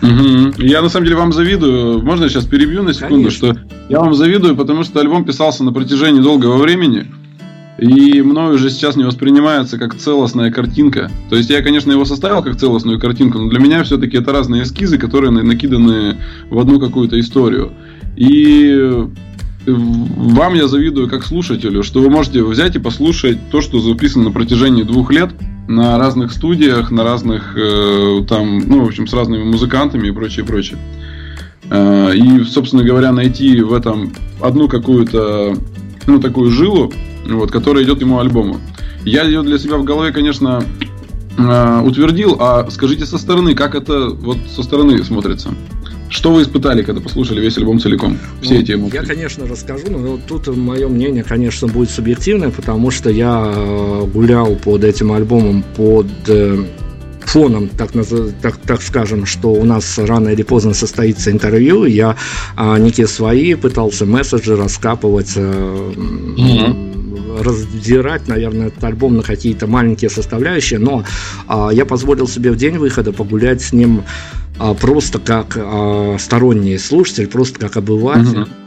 [0.01, 0.61] Угу.
[0.61, 2.03] Я на самом деле вам завидую.
[2.03, 3.53] Можно я сейчас перебью на секунду, Конечно.
[3.53, 3.57] что
[3.89, 7.07] я вам завидую, потому что альбом писался на протяжении долгого времени.
[7.77, 11.09] И мною уже сейчас не воспринимается как целостная картинка.
[11.29, 14.63] То есть я, конечно, его составил как целостную картинку, но для меня все-таки это разные
[14.63, 16.17] эскизы, которые накиданы
[16.49, 17.71] в одну какую-то историю.
[18.15, 19.07] И
[19.65, 24.32] вам я завидую как слушателю, что вы можете взять и послушать то, что записано на
[24.32, 25.32] протяжении двух лет
[25.67, 30.45] на разных студиях, на разных э, там, ну, в общем, с разными музыкантами и прочее,
[30.45, 30.78] прочее.
[31.69, 35.56] Э, и, собственно говоря, найти в этом одну какую-то,
[36.08, 36.91] ну, такую жилу,
[37.28, 38.60] вот, которая идет ему альбому.
[39.06, 40.63] Я ее для себя в голове, конечно,
[41.38, 45.50] э, утвердил, а скажите со стороны, как это вот со стороны смотрится?
[46.12, 48.19] Что вы испытали, когда послушали весь альбом целиком?
[48.41, 48.97] Все ну, эти эмоции.
[48.97, 54.56] Я, конечно, расскажу, но тут мое мнение, конечно, будет субъективное, потому что я э, гулял
[54.58, 56.65] под этим альбомом под э,
[57.21, 57.91] фоном, так,
[58.41, 62.17] так, так скажем, что у нас рано или поздно состоится интервью, я
[62.58, 67.41] а, некие свои пытался месседжи раскапывать, а, mm-hmm.
[67.41, 71.06] раздирать, наверное, этот альбом на какие-то маленькие составляющие, но
[71.47, 74.04] а, я позволил себе в день выхода погулять с ним
[74.80, 78.39] просто как а, сторонний слушатель, просто как обыватель.
[78.39, 78.61] Mm-hmm.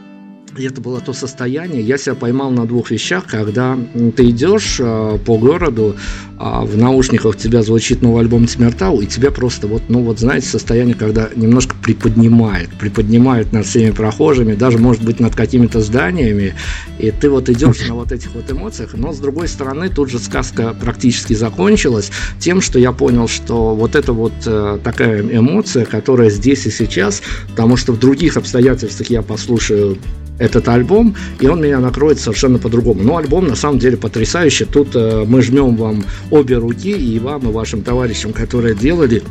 [0.57, 1.83] И это было то состояние.
[1.83, 3.77] Я себя поймал на двух вещах, когда
[4.17, 5.97] ты идешь э, по городу,
[6.39, 10.21] э, в наушниках у тебя звучит новый альбом Тимиртау, и тебя просто вот, ну вот
[10.21, 16.55] знаете, состояние, когда немножко приподнимает, приподнимает над всеми прохожими, даже может быть над какими-то зданиями,
[17.01, 20.21] и ты вот идешь на вот этих вот эмоциях, но с другой стороны тут же
[20.21, 26.31] сказка практически закончилась тем, что я понял, что вот это вот э, такая эмоция, которая
[26.31, 29.99] здесь и сейчас, потому что в других обстоятельствах я послушаю
[30.39, 33.03] этот альбом, и он меня накроет совершенно по-другому.
[33.03, 34.65] Но альбом на самом деле потрясающий.
[34.65, 39.23] Тут э, мы жмем вам обе руки, и вам, и вашим товарищам, которые делали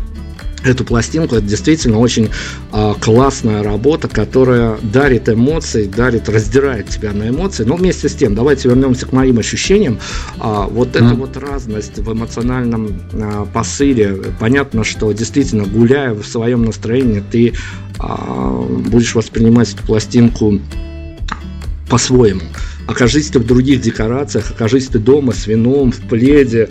[0.64, 1.36] эту пластинку.
[1.36, 2.30] Это действительно очень
[2.72, 7.64] а, классная работа, которая дарит эмоции, дарит, раздирает тебя на эмоции.
[7.64, 10.00] Но вместе с тем, давайте вернемся к моим ощущениям.
[10.40, 11.06] А, вот mm.
[11.06, 14.16] эта вот разность в эмоциональном а, посыле.
[14.40, 17.54] Понятно, что действительно, гуляя в своем настроении, ты
[18.00, 20.60] а, будешь воспринимать эту пластинку
[21.90, 22.42] по-своему.
[22.88, 26.70] Окажись ты в других декорациях, окажись ты дома с вином, в пледе,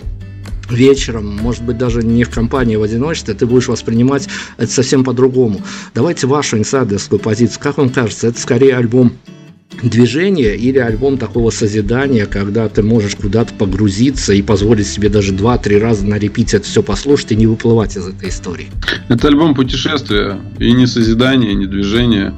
[0.69, 5.03] вечером, может быть, даже не в компании, а в одиночестве, ты будешь воспринимать это совсем
[5.03, 5.61] по-другому.
[5.93, 7.59] Давайте вашу инсайдерскую позицию.
[7.61, 9.13] Как вам кажется, это скорее альбом
[9.81, 15.77] движения или альбом такого созидания, когда ты можешь куда-то погрузиться и позволить себе даже два-три
[15.77, 18.67] раза на это все послушать и не выплывать из этой истории?
[19.09, 22.33] Это альбом путешествия, и не созидание, не движение.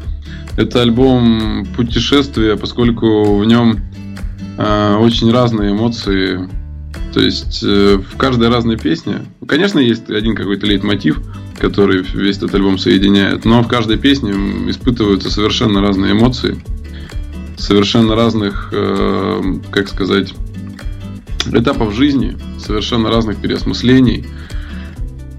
[0.58, 3.80] Это альбом путешествия, поскольку в нем
[4.58, 6.48] э, очень разные эмоции.
[7.14, 11.22] То есть э, в каждой разной песне, конечно, есть один какой-то лейтмотив,
[11.60, 14.32] который весь этот альбом соединяет, но в каждой песне
[14.70, 16.58] испытываются совершенно разные эмоции
[17.58, 19.42] совершенно разных, э,
[19.72, 20.34] как сказать,
[21.52, 24.26] этапов жизни, совершенно разных переосмыслений.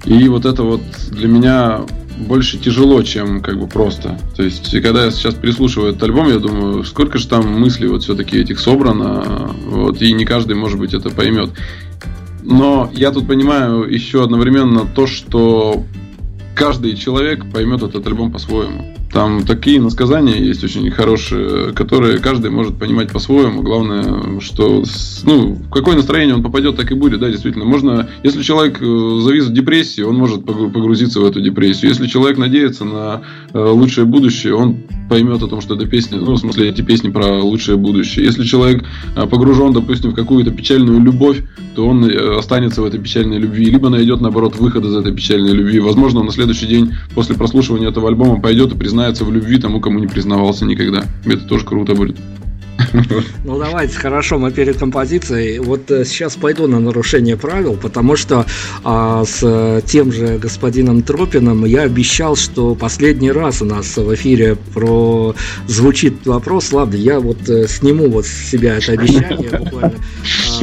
[0.04, 1.80] И вот это вот для меня
[2.18, 4.18] больше тяжело, чем как бы просто.
[4.36, 8.04] То есть, когда я сейчас переслушиваю этот альбом, я думаю, сколько же там мыслей вот
[8.04, 11.50] все-таки этих собрано, вот, и не каждый, может быть, это поймет.
[12.42, 15.84] Но я тут понимаю еще одновременно то, что
[16.54, 18.94] каждый человек поймет этот альбом по-своему.
[19.16, 23.62] Там такие насказания есть очень хорошие, которые каждый может понимать по-своему.
[23.62, 24.84] Главное, что
[25.24, 27.20] ну, в какое настроение он попадет, так и будет.
[27.20, 27.64] Да, действительно.
[27.64, 31.88] Можно, если человек э, завис в депрессии, он может погрузиться в эту депрессию.
[31.88, 33.22] Если человек надеется на
[33.54, 37.08] э, лучшее будущее, он поймет о том, что эта песня, ну, в смысле, эти песни
[37.08, 38.24] про лучшее будущее.
[38.24, 38.84] Если человек
[39.14, 41.42] э, погружен, допустим, в какую-то печальную любовь,
[41.74, 45.78] то он останется в этой печальной любви, либо найдет, наоборот, выход из этой печальной любви.
[45.78, 49.58] Возможно, он на следующий день после прослушивания этого альбома пойдет и признает признается в любви
[49.58, 51.04] тому, кому не признавался никогда.
[51.26, 52.16] Это тоже круто будет.
[53.44, 55.58] Ну давайте, хорошо, мы перед композицией.
[55.58, 58.46] Вот э, сейчас пойду на нарушение правил, потому что
[58.84, 64.56] а, с тем же господином Тропином я обещал, что последний раз у нас в эфире
[64.74, 65.34] про
[65.66, 66.72] звучит вопрос.
[66.72, 69.94] Ладно, я вот э, сниму вот с себя это обещание буквально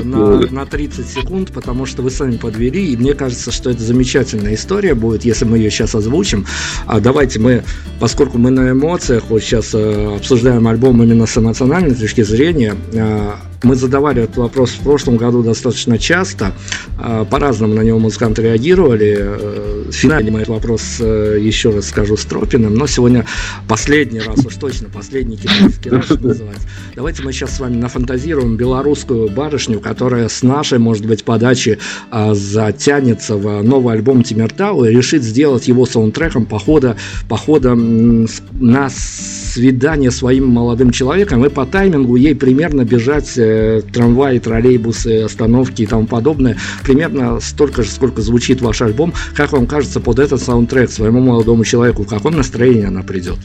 [0.01, 4.55] на, на 30 секунд, потому что вы сами подвели, и мне кажется, что это замечательная
[4.55, 6.45] история будет, если мы ее сейчас озвучим.
[6.85, 7.63] А давайте мы,
[7.99, 13.31] поскольку мы на эмоциях, вот сейчас э, обсуждаем альбом именно с эмоциональной точки зрения, э,
[13.63, 16.53] мы задавали этот вопрос в прошлом году достаточно часто.
[16.99, 19.17] А, по-разному на него музыканты реагировали.
[19.19, 22.75] Э, Финальный мой вопрос, э, еще раз скажу, с Тропиным.
[22.75, 23.25] Но сегодня
[23.67, 26.67] последний раз, уж точно последний китайский раз называется.
[26.95, 31.79] Давайте мы сейчас с вами нафантазируем белорусскую барышню, которая с нашей, может быть, подачи
[32.11, 36.97] а, затянется в новый альбом Тимиртау и решит сделать его саундтреком похода,
[37.29, 45.23] похода на свидание своим молодым человеком и по таймингу ей примерно бежать э, трамваи, троллейбусы,
[45.23, 46.57] остановки и тому подобное.
[46.83, 49.13] Примерно столько же, сколько звучит ваш альбом.
[49.35, 53.37] Как вам кажется, под этот саундтрек своему молодому человеку, в каком настроении она придет?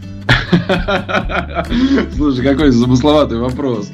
[2.16, 3.90] Слушай, какой замысловатый вопрос.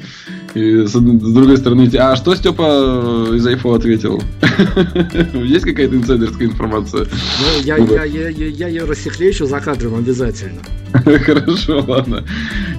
[0.55, 4.21] И с, другой стороны, а что Степа из Айфо ответил?
[5.33, 7.01] Есть какая-то инсайдерская информация?
[7.01, 10.61] Ну, я, я, я, я, я ее рассекречу за кадром обязательно.
[10.93, 12.23] Хорошо, ладно.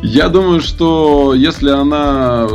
[0.02, 2.48] Я думаю, что если она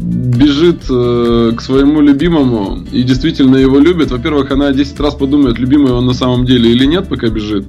[0.00, 5.92] бежит э, к своему любимому и действительно его любит, во-первых, она 10 раз подумает, любимый
[5.92, 7.66] он на самом деле или нет, пока бежит.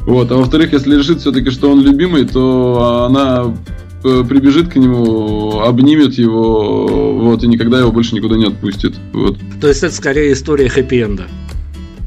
[0.00, 0.30] Вот.
[0.32, 3.54] А во-вторых, если решит все-таки, что он любимый, то она
[4.02, 8.94] э, прибежит к нему, обнимет его, вот, и никогда его больше никуда не отпустит.
[9.12, 9.38] Вот.
[9.60, 11.28] То есть это скорее история хэппи-энда.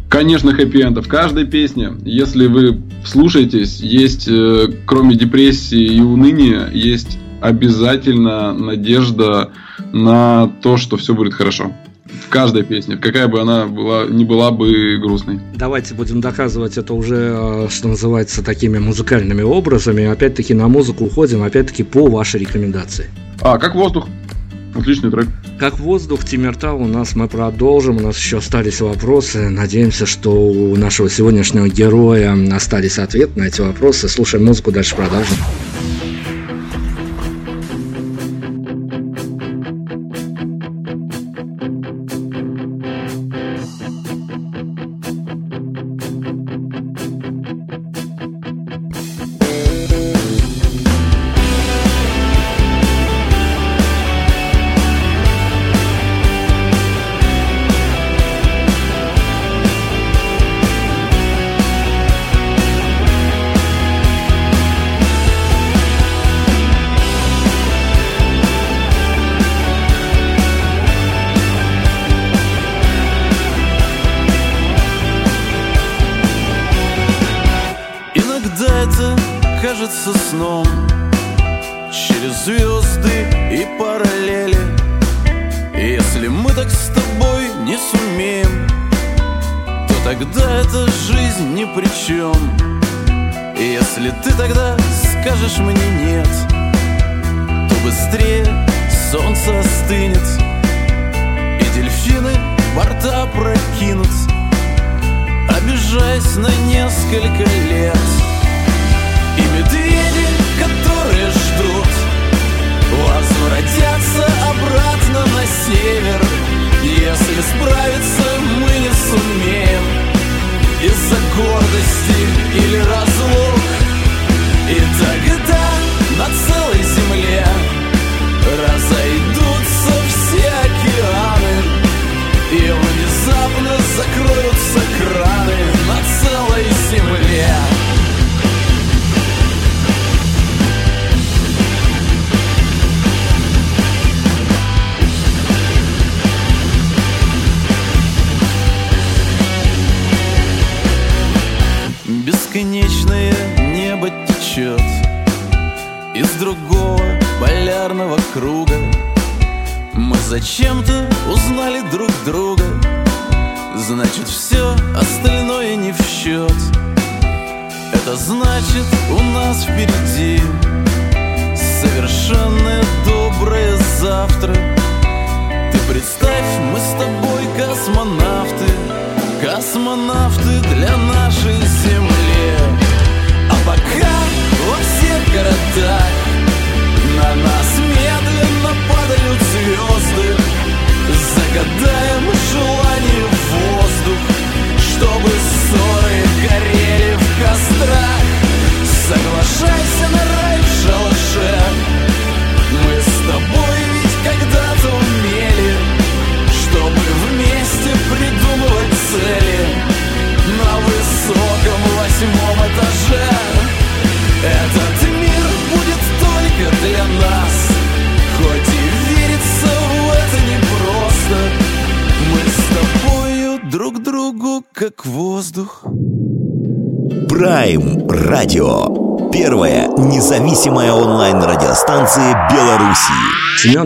[0.09, 1.01] Конечно, хэппи-энда.
[1.01, 9.51] В каждой песне, если вы слушаетесь, есть, э, кроме депрессии и уныния, есть обязательно надежда
[9.91, 11.73] на то, что все будет хорошо.
[12.05, 15.39] В каждой песне, какая бы она была, не была бы грустной.
[15.55, 20.05] Давайте будем доказывать это уже, э, что называется, такими музыкальными образами.
[20.05, 23.09] Опять-таки на музыку уходим, опять-таки по вашей рекомендации.
[23.41, 24.07] А, как воздух.
[24.75, 25.27] Отличный трек.
[25.59, 27.97] Как воздух, Тимиртау у нас мы продолжим.
[27.97, 29.49] У нас еще остались вопросы.
[29.49, 34.07] Надеемся, что у нашего сегодняшнего героя остались ответы на эти вопросы.
[34.07, 35.37] Слушаем музыку, дальше продолжим.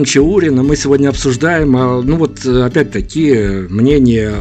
[0.04, 3.34] Чаурин, и мы сегодня обсуждаем, а, ну вот опять-таки,
[3.68, 4.34] мнение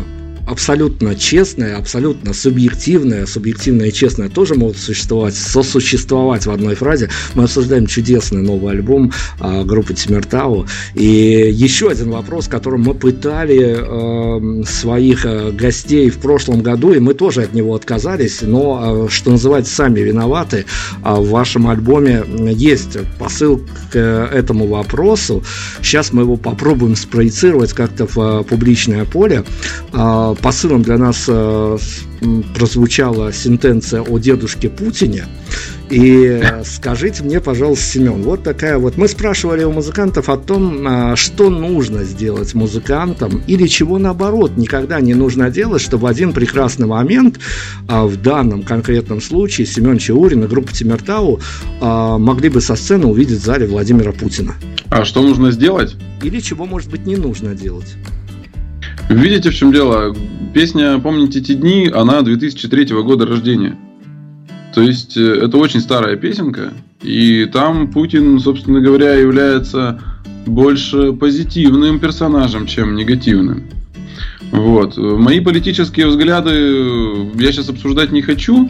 [0.56, 7.10] абсолютно честное, абсолютно субъективное, субъективное и честное тоже могут существовать, сосуществовать в одной фразе.
[7.34, 10.66] Мы обсуждаем чудесный новый альбом а, группы Тимиртау.
[10.94, 17.00] И еще один вопрос, которым мы пытали а, своих а, гостей в прошлом году, и
[17.00, 20.66] мы тоже от него отказались, но, а, что называется, сами виноваты.
[21.04, 25.44] А, в вашем альбоме есть посыл к этому вопросу.
[25.82, 29.44] Сейчас мы его попробуем спроецировать как-то в а, публичное поле.
[29.92, 31.78] А, посылом для нас э,
[32.54, 35.26] прозвучала сентенция о дедушке Путине.
[35.90, 38.96] И скажите мне, пожалуйста, Семен, вот такая вот.
[38.96, 45.02] Мы спрашивали у музыкантов о том, а, что нужно сделать музыкантам, или чего наоборот никогда
[45.02, 47.40] не нужно делать, чтобы в один прекрасный момент,
[47.88, 51.40] а, в данном конкретном случае, Семен Чаурин и группа Тимиртау
[51.82, 54.54] а, могли бы со сцены увидеть в зале Владимира Путина.
[54.92, 55.96] А что нужно сделать?
[56.22, 57.96] Или чего, может быть, не нужно делать?
[59.10, 60.16] Видите, в чем дело?
[60.54, 63.78] Песня «Помните те дни», она 2003 года рождения.
[64.74, 66.74] То есть, это очень старая песенка.
[67.02, 70.02] И там Путин, собственно говоря, является
[70.46, 73.64] больше позитивным персонажем, чем негативным.
[74.52, 74.98] Вот.
[74.98, 76.52] Мои политические взгляды
[77.36, 78.70] я сейчас обсуждать не хочу,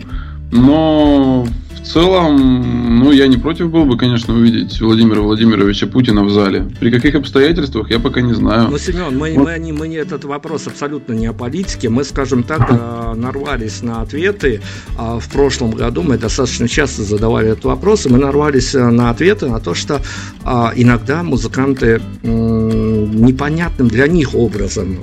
[0.51, 1.47] но
[1.85, 6.67] целом, ну, я не против был бы, конечно, увидеть Владимира Владимировича Путина в зале.
[6.79, 8.69] При каких обстоятельствах, я пока не знаю.
[8.69, 9.45] Ну, Семен, мы, вот.
[9.45, 11.89] мы, мы не этот вопрос абсолютно не о политике.
[11.89, 14.61] Мы, скажем так, э, нарвались на ответы.
[14.97, 19.09] А в прошлом году мы достаточно часто задавали этот вопрос, и мы нарвались э, на
[19.09, 20.01] ответы на то, что
[20.43, 24.99] а, иногда музыканты непонятным для них образом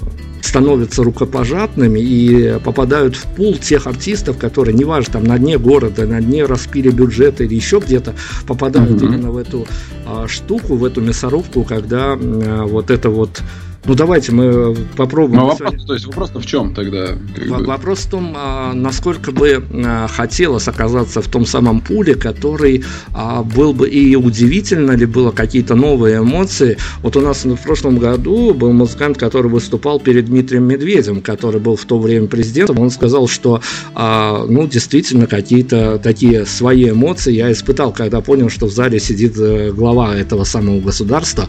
[0.52, 6.20] становятся рукопожатными и попадают в пул тех артистов, которые, неважно, там на дне города, на
[6.20, 8.14] дне распили бюджета или еще где-то,
[8.46, 9.06] попадают mm-hmm.
[9.06, 9.66] именно в эту
[10.04, 13.42] а, штуку, в эту мясорубку, когда а, вот это вот
[13.84, 15.40] ну давайте мы попробуем.
[15.40, 17.16] Ну, вопрос, то есть вопрос в чем тогда?
[17.48, 23.42] Вопрос в том, а, насколько бы а, хотелось оказаться в том самом пуле, который а,
[23.42, 26.76] был бы и удивительно ли было какие-то новые эмоции.
[27.02, 31.74] Вот у нас в прошлом году был музыкант, который выступал перед Дмитрием Медведем, который был
[31.74, 32.78] в то время президентом.
[32.78, 33.60] Он сказал, что
[33.96, 39.72] ну действительно какие-то такие свои эмоции я испытал, когда понял, что в зале сидит э,
[39.72, 41.48] глава этого самого государства.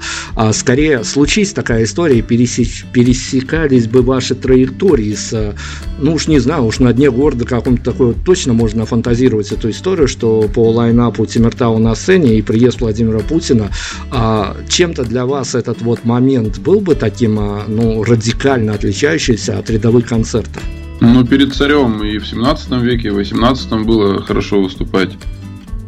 [0.51, 5.55] Скорее случись такая история пересеч, пересекались бы ваши траектории с,
[5.99, 9.69] ну уж не знаю, уж на дне города каком-то такой вот точно можно фантазировать эту
[9.69, 13.69] историю, что по лайнапу Тимиртау на сцене и приезд Владимира Путина,
[14.11, 19.69] а, чем-то для вас этот вот момент был бы таким, а, ну, радикально отличающимся от
[19.69, 20.63] рядовых концертов?
[21.01, 25.11] Ну, перед царем и в 17 веке, и в 18 было хорошо выступать.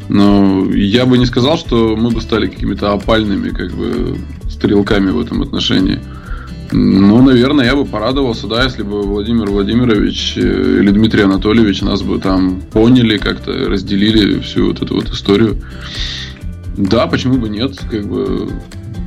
[0.10, 4.18] Но я бы не сказал, что мы бы стали какими-то опальными, как бы,
[4.50, 6.00] стрелками в этом отношении.
[6.72, 12.02] Ну, наверное, я бы порадовался, да, если бы Владимир Владимирович э, или Дмитрий Анатольевич нас
[12.02, 15.62] бы там поняли, как-то разделили всю вот эту вот историю.
[16.78, 18.50] Да, почему бы нет, как бы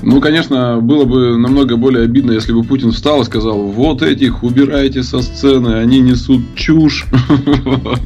[0.02, 4.42] ну, конечно, было бы намного более обидно, если бы Путин встал и сказал, вот этих
[4.42, 7.06] убирайте со сцены, они несут чушь.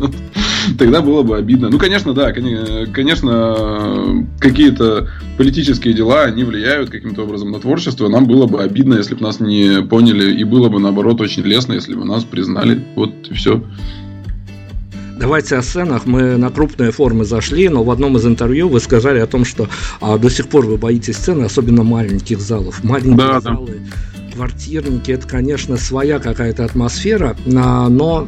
[0.79, 1.69] Тогда было бы обидно.
[1.69, 8.09] Ну, конечно, да, конечно, какие-то политические дела, они влияют каким-то образом на творчество.
[8.09, 11.75] Нам было бы обидно, если бы нас не поняли, и было бы, наоборот, очень лестно,
[11.75, 12.83] если бы нас признали.
[12.97, 13.63] Вот и все.
[15.23, 16.05] Давайте о сценах.
[16.05, 19.69] Мы на крупные формы зашли, но в одном из интервью вы сказали о том, что
[20.01, 22.83] а, до сих пор вы боитесь сцены, особенно маленьких залов.
[22.83, 23.83] Маленькие да, залы,
[24.17, 24.35] да.
[24.35, 28.27] квартирники, это, конечно, своя какая-то атмосфера, а, но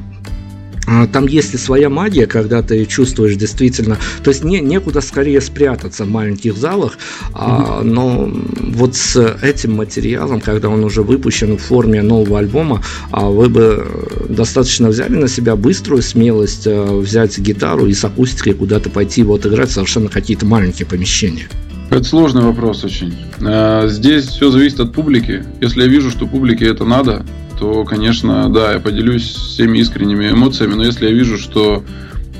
[1.12, 6.04] там есть и своя магия, когда ты чувствуешь действительно, то есть не, некуда скорее спрятаться
[6.04, 6.98] в маленьких залах,
[7.32, 8.30] а, но
[8.60, 13.86] вот с этим материалом, когда он уже выпущен в форме нового альбома, а, вы бы
[14.28, 19.46] достаточно взяли на себя быструю смелость а, взять гитару и с акустикой куда-то пойти вот
[19.46, 21.48] играть совершенно какие-то маленькие помещения.
[21.90, 23.14] Это сложный вопрос очень.
[23.40, 25.44] А, здесь все зависит от публики.
[25.60, 27.24] Если я вижу, что публике это надо,
[27.58, 31.84] то, конечно, да, я поделюсь всеми искренними эмоциями, но если я вижу, что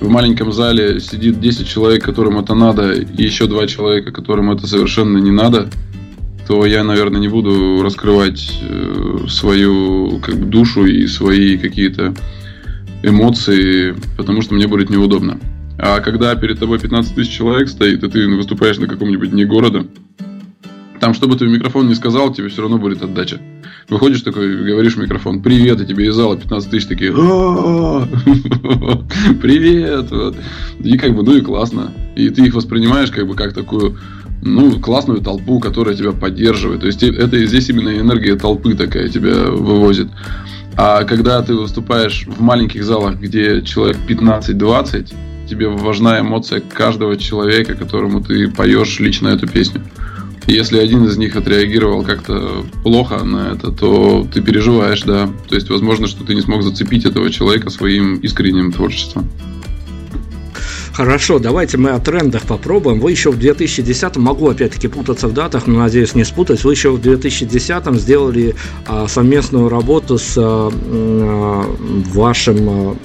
[0.01, 4.67] в маленьком зале сидит 10 человек, которым это надо, и еще два человека, которым это
[4.67, 5.71] совершенно не надо,
[6.47, 12.15] то я, наверное, не буду раскрывать э, свою как бы, душу и свои какие-то
[13.03, 15.39] эмоции, потому что мне будет неудобно.
[15.79, 19.87] А когда перед тобой 15 тысяч человек стоит, и ты выступаешь на каком-нибудь дне города,
[21.01, 23.39] там, что бы ты в микрофон не сказал, тебе все равно будет отдача.
[23.89, 27.13] Выходишь такой, говоришь в микрофон, привет, и тебе из зала 15 тысяч такие,
[29.43, 30.37] привет, вот.
[30.79, 31.93] И как бы, ну и классно.
[32.17, 33.99] И ты их воспринимаешь как бы как такую
[34.41, 36.81] ну, классную толпу, которая тебя поддерживает.
[36.81, 40.09] То есть это здесь именно энергия толпы такая тебя вывозит.
[40.77, 45.15] А когда ты выступаешь в маленьких залах, где человек 15-20,
[45.49, 49.83] тебе важна эмоция каждого человека, которому ты поешь лично эту песню.
[50.47, 55.29] Если один из них отреагировал как-то плохо на это, то ты переживаешь, да.
[55.49, 59.29] То есть, возможно, что ты не смог зацепить этого человека своим искренним творчеством.
[60.93, 63.01] Хорошо, давайте мы о трендах попробуем.
[63.01, 66.63] Вы еще в 2010 могу опять-таки путаться в датах, но надеюсь не спутать.
[66.63, 68.55] Вы еще в 2010 сделали
[68.87, 71.77] а, совместную работу с а, а,
[72.13, 72.97] вашим а,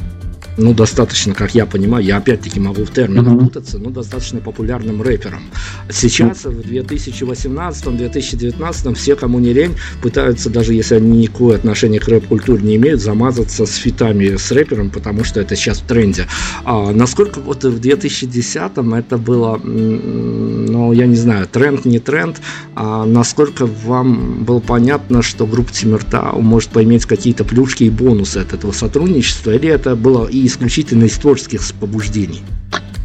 [0.59, 3.45] ну, достаточно, как я понимаю, я опять-таки могу в терминах uh-huh.
[3.45, 5.43] путаться, но достаточно популярным рэпером.
[5.89, 12.63] Сейчас, в 2018-2019, все, кому не лень, пытаются, даже если они никакое отношение к рэп-культуре
[12.63, 16.27] не имеют, замазаться с фитами с рэпером, потому что это сейчас в тренде.
[16.65, 22.41] А насколько вот в 2010-м это было, ну, я не знаю, тренд, не тренд,
[22.75, 28.51] а насколько вам было понятно, что группа Тимиртау может поиметь какие-то плюшки и бонусы от
[28.53, 32.41] этого сотрудничества, или это было и исключительно из творческих побуждений.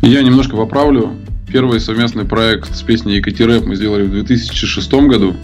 [0.03, 1.13] Я немножко поправлю.
[1.51, 5.37] Первый совместный проект с песней Екатереп мы сделали в 2006 году.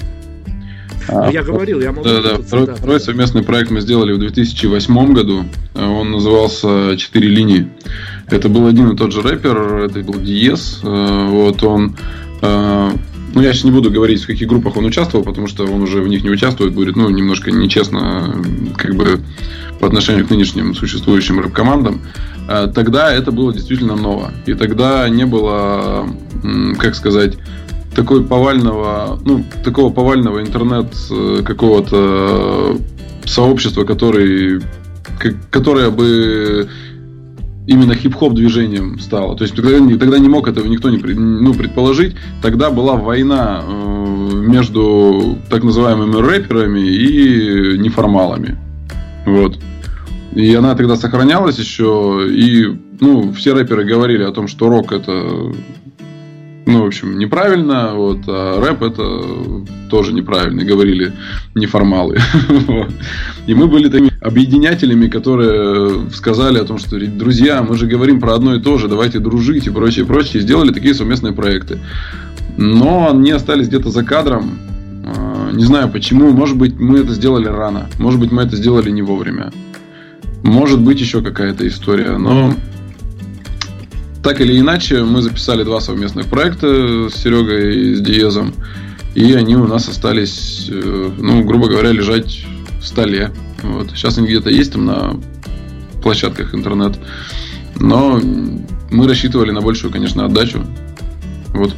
[1.08, 2.04] А, я говорил, я могу...
[2.04, 5.44] Да, да, второй, да, второй совместный проект мы сделали в 2008 году.
[5.74, 7.68] Он назывался «Четыре линии».
[8.28, 10.80] Это был один и тот же рэпер, это был Диес.
[10.84, 11.96] Э, вот он
[13.34, 16.00] ну, я сейчас не буду говорить, в каких группах он участвовал, потому что он уже
[16.00, 18.34] в них не участвует, будет, ну, немножко нечестно,
[18.76, 19.20] как бы,
[19.78, 22.00] по отношению к нынешним существующим рэп-командам.
[22.48, 24.32] А тогда это было действительно ново.
[24.46, 26.08] И тогда не было,
[26.78, 27.38] как сказать,
[27.94, 32.78] такой повального, ну, такого повального интернет э, какого-то
[33.24, 34.60] сообщества, который,
[35.50, 36.68] которое бы
[37.66, 39.36] именно хип-хоп движением стало.
[39.36, 42.16] То есть тогда, тогда не мог этого никто не ну, предположить.
[42.42, 48.58] Тогда была война э, между так называемыми рэперами и неформалами.
[49.26, 49.58] Вот.
[50.32, 52.26] И она тогда сохранялась еще.
[52.28, 52.66] И
[53.00, 55.52] ну, все рэперы говорили о том, что рок это
[56.70, 59.04] ну, в общем, неправильно, вот, а рэп это
[59.90, 61.12] тоже неправильно, говорили
[61.54, 62.18] неформалы.
[63.46, 68.34] И мы были такими объединятелями, которые сказали о том, что, друзья, мы же говорим про
[68.34, 71.78] одно и то же, давайте дружить и прочее, прочее, и сделали такие совместные проекты.
[72.56, 74.58] Но они остались где-то за кадром,
[75.04, 76.30] а, Не знаю почему.
[76.30, 77.88] Может быть, мы это сделали рано.
[77.98, 79.50] Может быть, мы это сделали не вовремя.
[80.42, 82.16] Может быть, еще какая-то история.
[82.16, 82.54] Но
[84.22, 88.54] так или иначе, мы записали два совместных проекта с Серегой и с Диезом.
[89.14, 92.44] И они у нас остались, э, ну, грубо говоря, лежать
[92.80, 93.30] в столе.
[93.62, 93.90] Вот.
[93.90, 95.16] Сейчас они где-то есть там на
[96.02, 96.98] площадках интернет.
[97.76, 98.20] Но
[98.90, 100.64] мы рассчитывали на большую, конечно, отдачу.
[101.48, 101.74] Вот.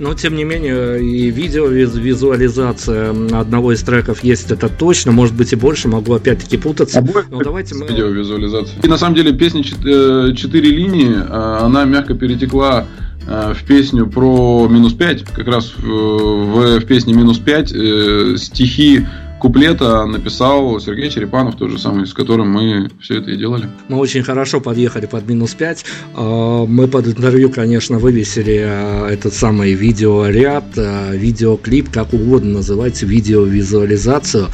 [0.00, 5.12] Но, тем не менее, и видео визуализация одного из треков есть, это точно.
[5.12, 7.00] Может быть и больше, могу опять-таки путаться.
[7.00, 7.86] А Но давайте мы...
[7.86, 8.80] Видеовизуализация.
[8.82, 12.86] И на самом деле песня э, «Четыре линии», а, она мягко перетекла
[13.26, 18.34] э, в песню про минус 5, как раз в, в, в песне минус 5 э,
[18.36, 19.06] стихи
[19.38, 23.68] куплета написал Сергей Черепанов, тот же самый, с которым мы все это и делали.
[23.88, 25.84] Мы очень хорошо подъехали под минус 5.
[26.14, 33.06] А, мы под интервью, конечно, вывесили а, этот самый видеоряд, а, видеоклип, как угодно называйте,
[33.06, 34.48] видеовизуализацию.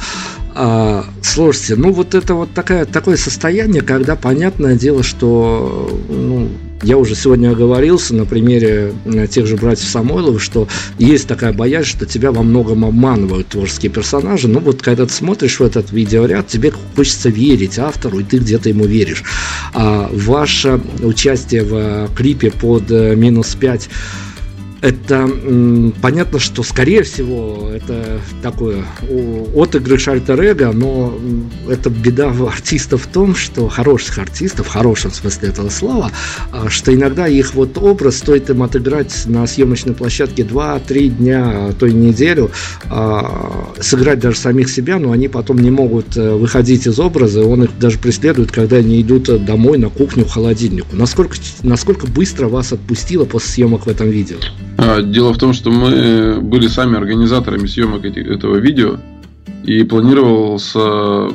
[1.21, 6.47] Слушайте, ну вот это вот такая, такое состояние, когда понятное дело, что ну,
[6.83, 10.67] я уже сегодня оговорился на примере э, тех же братьев Самойловых, что
[10.99, 14.47] есть такая боязнь, что тебя во многом обманывают творческие персонажи.
[14.47, 18.69] Ну вот когда ты смотришь в этот видеоряд, тебе хочется верить автору, и ты где-то
[18.69, 19.23] ему веришь.
[19.73, 23.89] А ваше участие в э, клипе под э, минус 5
[24.81, 25.29] это
[26.01, 28.83] понятно, что скорее всего это такое
[29.55, 31.17] отыгрыш альтер эго, но
[31.67, 36.11] это беда артистов в том, что хороших артистов, в хорошем смысле этого слова,
[36.51, 41.73] а, что иногда их вот образ стоит им отыграть на съемочной площадке 2-3 дня, а
[41.73, 42.51] то и неделю,
[42.85, 47.63] а, сыграть даже самих себя, но они потом не могут э, выходить из образа, он
[47.63, 50.95] их даже преследует, когда они идут домой на кухню в холодильнику.
[50.95, 54.37] Насколько, насколько быстро вас отпустило после съемок в этом видео?
[54.87, 58.97] А, дело в том, что мы были сами организаторами съемок этого видео,
[59.63, 61.29] и планировался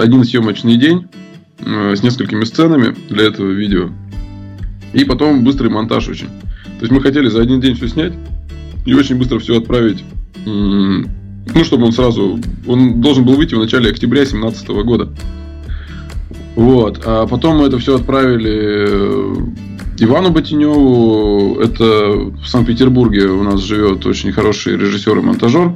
[0.00, 1.06] один съемочный день
[1.60, 3.90] э, с несколькими сценами для этого видео,
[4.92, 6.26] и потом быстрый монтаж очень.
[6.26, 8.14] То есть мы хотели за один день все снять
[8.84, 10.02] и очень быстро все отправить.
[10.44, 12.40] Ну, чтобы он сразу...
[12.66, 15.08] Он должен был выйти в начале октября 2017 года.
[16.56, 17.00] Вот.
[17.04, 19.34] А потом мы это все отправили э,
[20.02, 25.74] Ивану Ботиневу, это в Санкт-Петербурге у нас живет очень хороший режиссер и монтажер,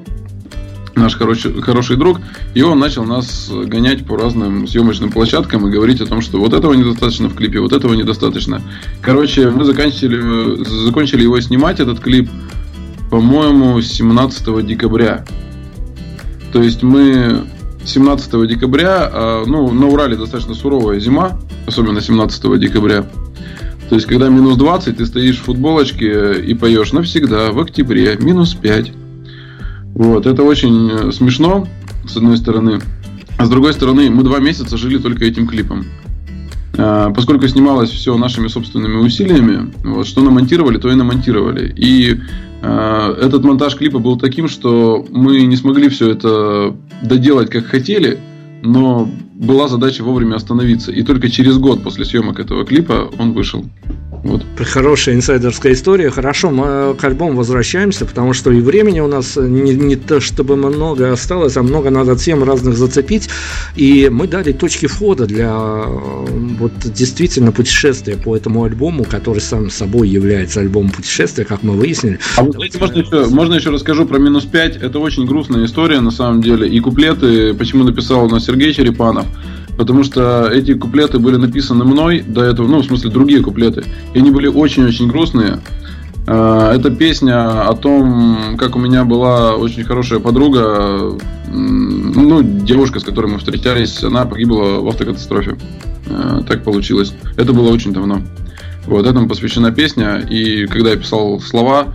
[0.97, 2.19] наш хороший, хороший друг,
[2.53, 6.55] и он начал нас гонять по разным съемочным площадкам и говорить о том, что вот
[6.55, 8.63] этого недостаточно в клипе, вот этого недостаточно.
[9.01, 12.29] Короче, мы закончили, закончили его снимать, этот клип,
[13.13, 15.25] по-моему, 17 декабря.
[16.53, 17.47] То есть мы
[17.85, 23.07] 17 декабря, а, ну, на Урале достаточно суровая зима, особенно 17 декабря.
[23.89, 28.55] То есть, когда минус 20, ты стоишь в футболочке и поешь навсегда, в октябре, минус
[28.55, 28.93] 5.
[29.95, 31.67] Вот, это очень э, смешно,
[32.09, 32.81] с одной стороны.
[33.39, 35.85] А с другой стороны, мы два месяца жили только этим клипом.
[36.79, 41.73] А, поскольку снималось все нашими собственными усилиями, вот, что намонтировали, то и намонтировали.
[41.77, 42.21] И
[42.63, 48.19] э, этот монтаж клипа был таким, что мы не смогли все это доделать как хотели,
[48.67, 50.93] но была задача вовремя остановиться.
[50.93, 53.65] И только через год после съемок этого клипа он вышел.
[54.27, 54.45] Вот.
[54.59, 56.11] Хорошая инсайдерская история.
[56.11, 60.57] Хорошо, мы к альбому возвращаемся, потому что и времени у нас не, не то чтобы
[60.57, 63.29] много осталось, а много надо тем разных зацепить.
[63.77, 70.09] И мы дали точки входа для вот действительно путешествия по этому альбому, который сам собой
[70.09, 72.19] является альбомом путешествия, как мы выяснили.
[72.37, 74.77] А вот, знаете, можно, еще, можно еще расскажу про минус 5.
[74.79, 76.69] Это очень грустная история на самом деле.
[76.69, 79.27] И куплеты, почему написал у нас Сергей Черепанов
[79.77, 84.19] потому что эти куплеты были написаны мной до этого, ну, в смысле, другие куплеты, и
[84.19, 85.61] они были очень-очень грустные.
[86.27, 91.17] А, это песня о том, как у меня была очень хорошая подруга,
[91.49, 95.57] ну, девушка, с которой мы встречались, она погибла в автокатастрофе.
[96.09, 97.13] А, так получилось.
[97.37, 98.23] Это было очень давно.
[98.87, 101.95] Вот этому посвящена песня, и когда я писал слова,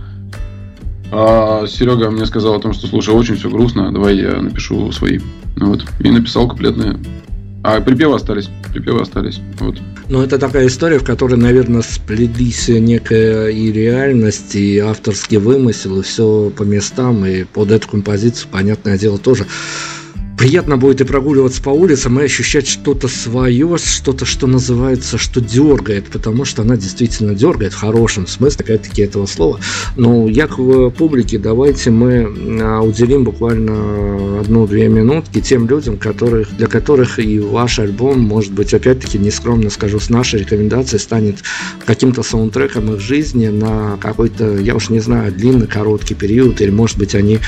[1.10, 5.20] а Серега мне сказал о том, что слушай, очень все грустно, давай я напишу свои.
[5.56, 5.84] Вот.
[6.00, 6.98] И написал куплетные
[7.62, 8.48] а припевы остались.
[8.72, 9.40] Припевы остались.
[9.58, 9.76] Вот.
[10.08, 16.02] Ну, это такая история, в которой, наверное, сплелись некая и реальность, и авторский вымысел, и
[16.02, 19.46] все по местам, и под эту композицию, понятное дело, тоже
[20.42, 26.06] приятно будет и прогуливаться по улицам, и ощущать что-то свое, что-то, что называется, что дергает,
[26.08, 29.60] потому что она действительно дергает в хорошем смысле, опять-таки, этого слова.
[29.96, 30.56] Но я к
[30.98, 32.26] публике, давайте мы
[32.60, 38.74] а, уделим буквально одну-две минутки тем людям, которых, для которых и ваш альбом, может быть,
[38.74, 41.36] опять-таки, нескромно скажу, с нашей рекомендацией станет
[41.86, 46.98] каким-то саундтреком их жизни на какой-то, я уж не знаю, длинный, короткий период, или, может
[46.98, 47.38] быть, они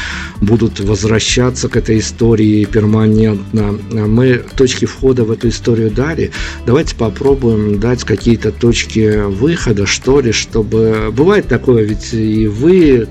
[0.40, 3.78] будут возвращаться к этой истории перманентно.
[3.90, 6.30] Мы точки входа в эту историю дали.
[6.66, 11.12] Давайте попробуем дать какие-то точки выхода, что ли, чтобы...
[11.16, 13.08] Бывает такое, ведь и вы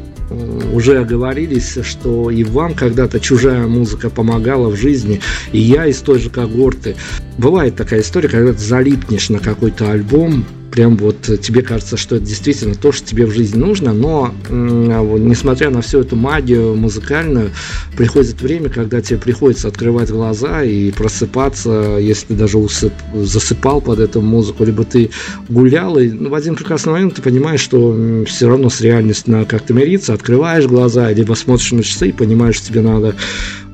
[0.72, 5.22] уже оговорились, что и вам когда-то чужая музыка помогала в жизни,
[5.52, 6.96] и я из той же когорты.
[7.38, 12.26] Бывает такая история, когда ты залипнешь на какой-то альбом, прям вот тебе кажется, что это
[12.26, 17.52] действительно то, что тебе в жизни нужно, но вот, несмотря на всю эту магию музыкальную,
[17.96, 24.00] приходит время, когда тебе приходится открывать глаза и просыпаться, если ты даже усып, засыпал под
[24.00, 25.12] эту музыку, либо ты
[25.48, 29.46] гулял, и ну, в один прекрасный момент ты понимаешь, что все равно с реальностью надо
[29.46, 33.16] как-то мириться, открываешь глаза, либо смотришь на часы и понимаешь, что тебе надо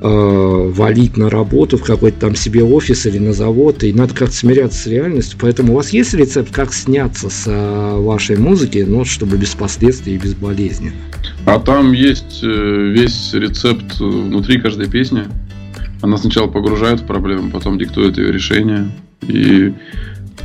[0.00, 4.34] э, валить на работу в какой-то там себе офис или на завод, и надо как-то
[4.34, 5.38] смиряться с реальностью.
[5.40, 10.18] Поэтому у вас есть рецепт, как сняться с вашей музыки, но чтобы без последствий и
[10.18, 10.92] без болезни?
[11.46, 15.24] А там есть э, весь рецепт внутри каждой песни.
[16.02, 18.90] Она сначала погружает в проблему, потом диктует ее решение.
[19.26, 19.72] И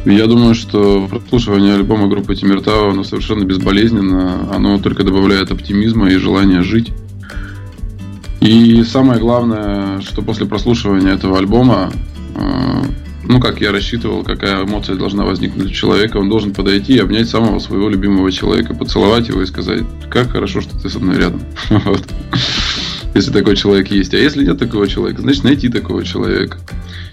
[0.05, 4.53] я думаю, что прослушивание альбома группы Тимиртау, оно совершенно безболезненно.
[4.53, 6.91] Оно только добавляет оптимизма и желания жить.
[8.41, 11.91] И самое главное, что после прослушивания этого альбома,
[12.35, 12.83] э,
[13.23, 17.29] ну, как я рассчитывал, какая эмоция должна возникнуть у человека, он должен подойти и обнять
[17.29, 21.41] самого своего любимого человека, поцеловать его и сказать, как хорошо, что ты со мной рядом.
[23.15, 24.13] Если такой человек есть.
[24.13, 26.57] А если нет такого человека, значит найти такого человека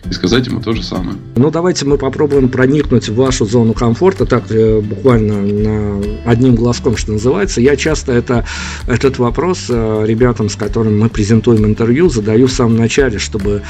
[0.09, 1.17] и сказать ему то же самое.
[1.37, 7.13] Ну, давайте мы попробуем проникнуть в вашу зону комфорта, так э, буквально одним глазком, что
[7.13, 7.61] называется.
[7.61, 8.45] Я часто это,
[8.89, 13.63] этот вопрос э, ребятам, с которыми мы презентуем интервью, задаю в самом начале, чтобы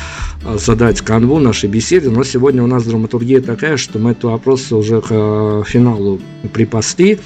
[0.44, 4.72] э, задать канву нашей беседы, но сегодня у нас драматургия такая, что мы этот вопрос
[4.72, 6.20] уже к финалу
[6.52, 7.18] припасли.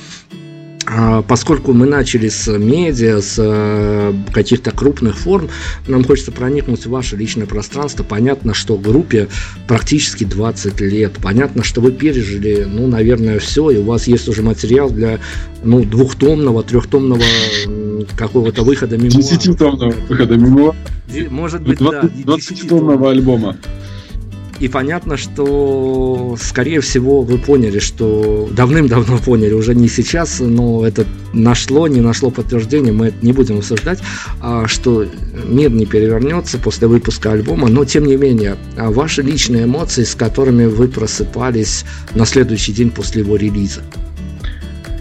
[0.88, 5.48] А, поскольку мы начали с медиа, с э, каких-то крупных форм,
[5.88, 8.04] нам хочется проникнуть в ваше личное пространство.
[8.04, 9.28] Понятно, что группе
[9.66, 11.14] практически 20 лет.
[11.20, 15.18] Понятно, что вы пережили, ну, наверное, все, и у вас есть уже материал для
[15.64, 17.24] ну, двухтомного, трехтомного
[18.16, 19.16] какого-то выхода мемуара.
[19.16, 20.76] Десятитомного выхода мемуара.
[21.30, 22.22] Может быть, 20, да.
[22.24, 23.56] Двадцатитомного альбома.
[24.58, 31.04] И понятно, что, скорее всего, вы поняли, что давным-давно поняли, уже не сейчас, но это
[31.34, 33.98] нашло, не нашло подтверждения, мы это не будем обсуждать,
[34.40, 35.04] а, что
[35.46, 40.14] мир не перевернется после выпуска альбома, но тем не менее, а ваши личные эмоции, с
[40.14, 41.84] которыми вы просыпались
[42.14, 43.82] на следующий день после его релиза.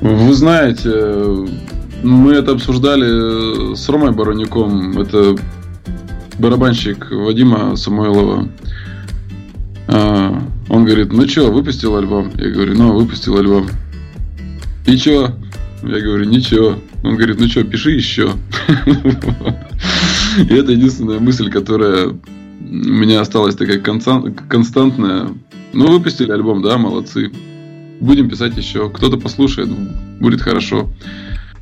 [0.01, 1.47] Вы знаете,
[2.03, 5.35] мы это обсуждали с Ромой Баронюком, это
[6.37, 8.49] барабанщик Вадима Самойлова.
[9.87, 12.31] А, он говорит, ну что, выпустил альбом?
[12.37, 13.67] Я говорю, ну, выпустил альбом.
[14.85, 15.35] И чё?
[15.83, 16.79] Я говорю, ничего.
[17.03, 18.31] Он говорит, ну что, пиши еще.
[20.37, 22.15] И это единственная мысль, которая у
[22.61, 25.29] меня осталась такая константная.
[25.73, 27.31] Ну, выпустили альбом, да, молодцы.
[27.99, 28.89] Будем писать еще.
[28.89, 29.69] Кто-то послушает,
[30.19, 30.89] будет хорошо.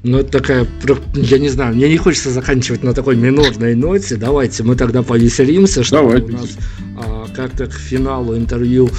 [0.04, 0.68] Ну, это такая,
[1.16, 4.18] я не знаю, мне не хочется заканчивать на такой минорной ноте.
[4.18, 6.28] Давайте мы тогда повеселимся, что Давайте.
[6.28, 6.50] у нас
[6.98, 8.90] а, как-то к финалу интервью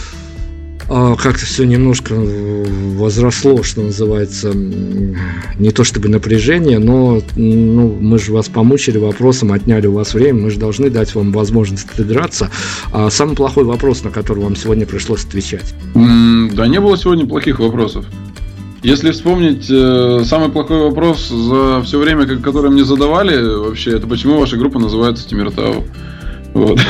[0.88, 8.32] а, как-то все немножко возросло, что называется, не то чтобы напряжение, но ну, мы же
[8.32, 12.50] вас помучили вопросом, отняли у вас время, мы же должны дать вам возможность отыграться.
[12.92, 15.74] А самый плохой вопрос, на который вам сегодня пришлось отвечать?
[15.94, 18.07] Да не было сегодня плохих вопросов.
[18.85, 24.39] Если вспомнить, э, самый плохой вопрос за все время, которое мне задавали, вообще, это почему
[24.39, 25.85] ваша группа называется Тимиртау.
[26.53, 26.78] Вот.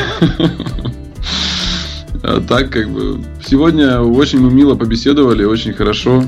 [2.27, 6.25] А так, как бы, сегодня очень мы мило побеседовали, очень хорошо.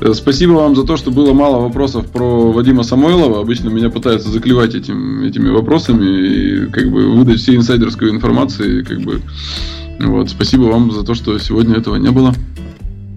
[0.00, 3.40] Э, спасибо вам за то, что было мало вопросов про Вадима Самойлова.
[3.40, 8.86] Обычно меня пытаются заклевать этим, этими вопросами и как бы выдать все инсайдерскую информацию.
[8.86, 9.20] Как бы,
[9.98, 12.32] вот, спасибо вам за то, что сегодня этого не было.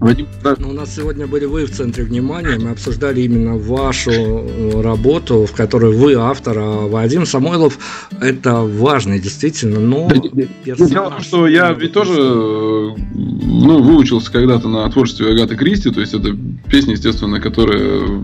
[0.00, 0.54] Вадим, да.
[0.58, 2.58] Ну, у нас сегодня были вы в центре внимания.
[2.58, 7.78] Мы обсуждали именно вашу э, работу, в которой вы автор, а Вадим Самойлов
[8.20, 10.90] это важный, действительно, но да, персонаж.
[10.90, 15.90] Дело в том, что я ведь тоже э, ну, выучился когда-то на творчестве Агаты Кристи,
[15.90, 16.36] то есть это
[16.70, 18.22] песни, естественно, которые,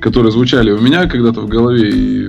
[0.00, 2.28] которые звучали у меня когда-то в голове, и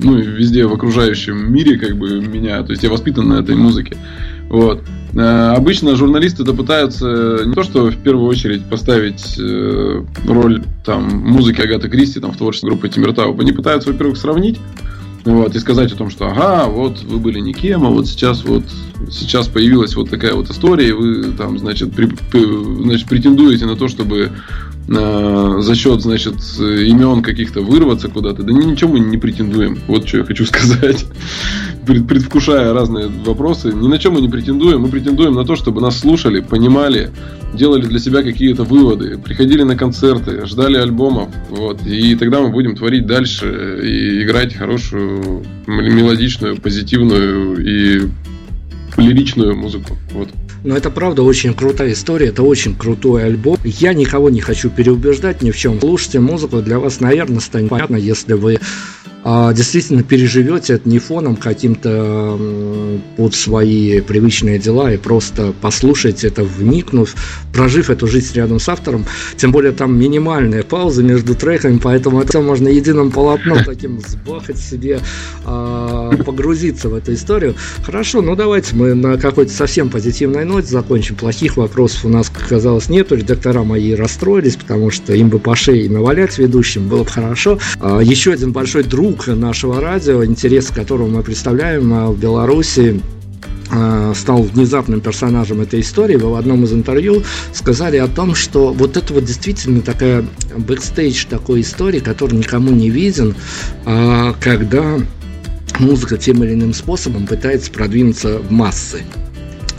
[0.00, 2.62] ну, везде в окружающем мире, как бы, меня.
[2.62, 3.96] То есть я воспитан на этой музыке.
[4.48, 4.82] Вот.
[5.14, 11.04] Э, обычно журналисты это пытаются не то, что в первую очередь поставить э, роль там,
[11.04, 13.38] музыки Агаты Кристи там, в творчестве группы Тимиртау.
[13.38, 14.58] Они пытаются, во-первых, сравнить
[15.24, 18.62] вот, и сказать о том, что ага, вот вы были никем, а вот сейчас вот
[19.10, 22.08] сейчас появилась вот такая вот история, и вы там, значит, при,
[22.82, 24.30] значит претендуете на то, чтобы
[24.88, 28.42] э, за счет, значит, имен каких-то вырваться куда-то.
[28.42, 29.78] Да ничего мы не претендуем.
[29.86, 31.06] Вот что я хочу сказать.
[31.86, 33.72] Предвкушая разные вопросы.
[33.72, 34.82] Ни на чем мы не претендуем.
[34.82, 37.10] Мы претендуем на то, чтобы нас слушали, понимали,
[37.54, 41.28] делали для себя какие-то выводы, приходили на концерты, ждали альбомов.
[41.50, 48.08] Вот, и тогда мы будем творить дальше и играть хорошую, мелодичную, позитивную и
[48.96, 49.96] лиричную музыку.
[50.12, 50.28] Вот.
[50.66, 53.56] Но это правда очень крутая история, это очень крутой альбом.
[53.62, 55.78] Я никого не хочу переубеждать ни в чем.
[55.78, 58.58] Слушайте музыку, для вас, наверное, станет понятно, если вы
[59.26, 62.38] действительно переживете это не фоном каким-то
[63.16, 67.14] под свои привычные дела и просто послушайте это, вникнув,
[67.52, 69.04] прожив эту жизнь рядом с автором.
[69.36, 75.00] Тем более там минимальная пауза между треками, поэтому это можно единым полотном таким сбахать себе,
[75.44, 77.56] а, погрузиться в эту историю.
[77.84, 81.16] Хорошо, ну давайте мы на какой-то совсем позитивной ноте закончим.
[81.16, 83.16] Плохих вопросов у нас, как оказалось, нету.
[83.16, 87.58] Редактора мои расстроились, потому что им бы по шее навалять ведущим было бы хорошо.
[87.80, 93.00] А, еще один большой друг друг нашего радио, интерес которого мы представляем а, в Беларуси,
[93.70, 98.72] а, стал внезапным персонажем этой истории, вы в одном из интервью сказали о том, что
[98.72, 100.24] вот это вот действительно такая
[100.56, 103.34] бэкстейдж такой истории, который никому не виден,
[103.86, 104.98] а, когда
[105.78, 109.02] музыка тем или иным способом пытается продвинуться в массы.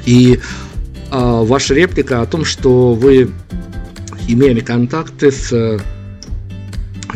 [0.06, 0.40] И
[1.12, 3.32] ваша реплика о том, что вы
[4.28, 5.80] имели контакты с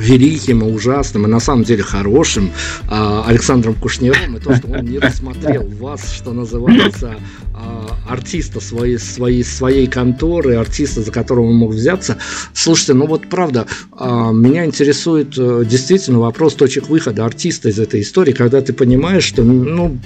[0.01, 2.51] великим, ужасным и на самом деле хорошим
[2.87, 7.15] а, Александром Кушнером, и то, что он не рассмотрел вас, что называется,
[7.53, 12.17] а, артиста своей, своей, своей конторы, артиста, за которого он мог взяться.
[12.53, 18.01] Слушайте, ну вот правда, а, меня интересует э, действительно вопрос точек выхода артиста из этой
[18.01, 19.97] истории, когда ты понимаешь, что ну,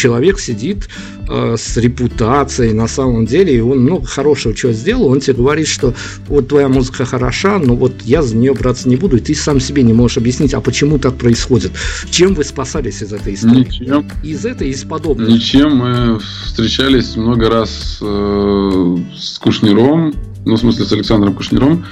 [0.00, 0.88] человек сидит
[1.28, 5.68] э, с репутацией на самом деле, и он много хорошего чего сделал, он тебе говорит,
[5.68, 5.94] что
[6.26, 9.60] вот твоя музыка хороша, но вот я за нее браться не буду, и ты сам
[9.60, 11.72] себе не можешь объяснить, а почему так происходит.
[12.10, 13.66] Чем вы спасались из этой истории?
[13.68, 14.08] Ничем.
[14.22, 15.28] Из этой из подобных?
[15.28, 15.76] Ничем.
[15.76, 20.14] Мы встречались много раз э, с Кушнером,
[20.46, 21.84] ну, в смысле, с Александром Кушнером,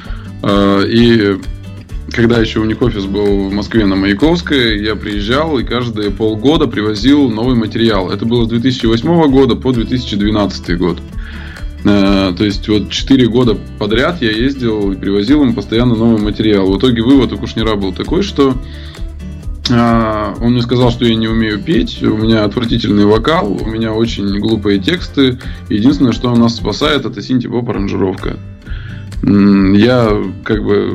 [0.43, 1.37] э, и
[2.13, 6.67] когда еще у них офис был в Москве на Маяковской, я приезжал и каждые полгода
[6.67, 8.11] привозил новый материал.
[8.11, 11.01] Это было с 2008 года по 2012 год.
[11.85, 16.71] Э, то есть вот 4 года подряд я ездил и привозил им постоянно новый материал.
[16.71, 18.55] В итоге вывод у Кушнера был такой, что
[19.69, 23.93] э, он мне сказал, что я не умею петь, у меня отвратительный вокал, у меня
[23.93, 25.39] очень глупые тексты.
[25.69, 28.39] Единственное, что нас спасает, это синти-поп аранжировка.
[29.23, 30.95] Я как бы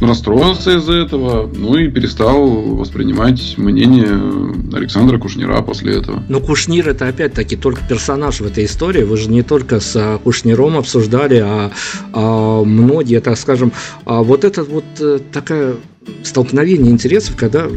[0.00, 6.22] расстроился из-за этого, ну и перестал воспринимать мнение Александра Кушнира после этого.
[6.28, 9.02] Но Кушнир это опять-таки только персонаж в этой истории.
[9.02, 11.70] Вы же не только с Кушниром обсуждали, а,
[12.12, 13.72] а многие, так скажем,
[14.04, 15.74] а вот это вот э, такая
[16.22, 17.68] столкновение интересов, когда,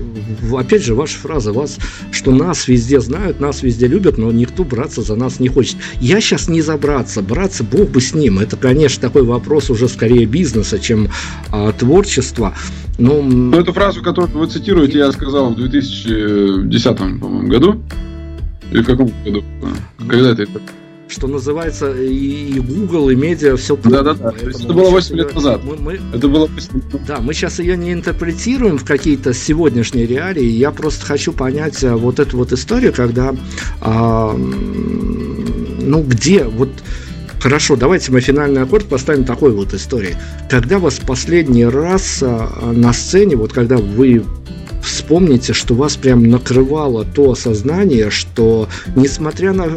[0.57, 1.77] опять же, ваша фраза, вас,
[2.11, 5.77] что нас везде знают, нас везде любят, но никто браться за нас не хочет.
[5.99, 8.39] Я сейчас не за браться, браться, бог бы с ним.
[8.39, 11.09] Это, конечно, такой вопрос уже скорее бизнеса, чем
[11.51, 12.53] а, творчества.
[12.97, 13.21] Но...
[13.21, 17.81] Ну, эту фразу, которую вы цитируете, я сказал в 2010 по-моему, году.
[18.71, 19.43] Или в каком году?
[20.07, 20.47] Когда это?
[21.11, 24.33] Что называется, и Google, и медиа, все Да, да, да.
[24.39, 25.61] это было 8 лет назад.
[25.63, 27.07] Мы, мы, это было 8 лет назад.
[27.07, 30.45] Да, мы сейчас ее не интерпретируем в какие-то сегодняшние реалии.
[30.45, 33.35] Я просто хочу понять а, вот эту вот историю, когда,
[33.81, 36.69] а, ну, где, вот,
[37.41, 40.15] Хорошо, давайте мы финальный аккорд поставим такой вот истории.
[40.47, 44.23] Когда вас последний раз а, на сцене, вот когда вы
[44.81, 49.67] вспомните, что вас прям накрывало то осознание, что несмотря на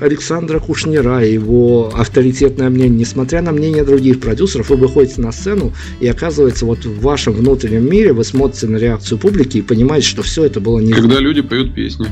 [0.00, 5.72] Александра Кушнера и его авторитетное мнение, несмотря на мнение других продюсеров, вы выходите на сцену
[6.00, 10.22] и оказывается вот в вашем внутреннем мире вы смотрите на реакцию публики и понимаете, что
[10.22, 10.92] все это было не...
[10.92, 12.06] Когда люди поют песни.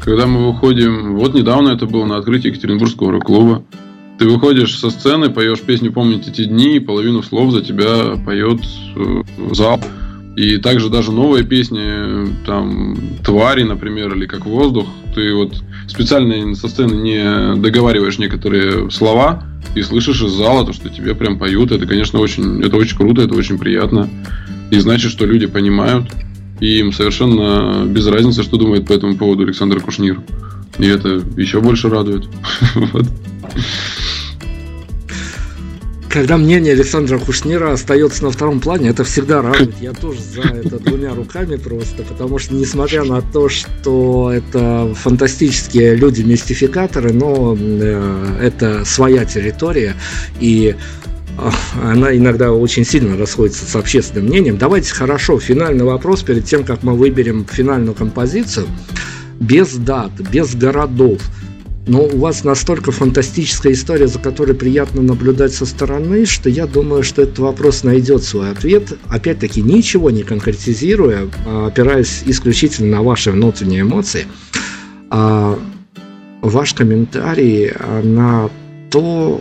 [0.00, 1.16] Когда мы выходим...
[1.16, 3.64] Вот недавно это было на открытии Екатеринбургского рок-клуба.
[4.18, 8.60] Ты выходишь со сцены, поешь песню «Помнить эти дни», и половину слов за тебя поет
[8.96, 9.80] э, зал.
[10.38, 16.68] И также даже новые песни, там, «Твари», например, или «Как воздух», ты вот специально со
[16.68, 19.42] сцены не договариваешь некоторые слова
[19.74, 21.72] и слышишь из зала то, что тебе прям поют.
[21.72, 24.08] Это, конечно, очень, это очень круто, это очень приятно.
[24.70, 26.06] И значит, что люди понимают.
[26.60, 30.20] И им совершенно без разницы, что думает по этому поводу Александр Кушнир.
[30.78, 32.28] И это еще больше радует.
[36.08, 39.74] Когда мнение Александра Кушнира остается на втором плане, это всегда радует.
[39.78, 45.96] Я тоже за это двумя руками просто, потому что, несмотря на то, что это фантастические
[45.96, 49.96] люди-мистификаторы, но э, это своя территория,
[50.40, 50.76] и
[51.36, 51.50] э,
[51.84, 54.56] она иногда очень сильно расходится с общественным мнением.
[54.56, 58.66] Давайте хорошо, финальный вопрос перед тем, как мы выберем финальную композицию.
[59.40, 61.20] Без дат, без городов–
[61.88, 67.02] но у вас настолько фантастическая история, за которой приятно наблюдать со стороны, что я думаю,
[67.02, 68.92] что этот вопрос найдет свой ответ.
[69.08, 74.26] Опять-таки, ничего не конкретизируя, а опираясь исключительно на ваши внутренние эмоции.
[75.10, 75.58] А
[76.42, 77.72] ваш комментарий
[78.02, 78.50] на
[78.90, 79.40] то,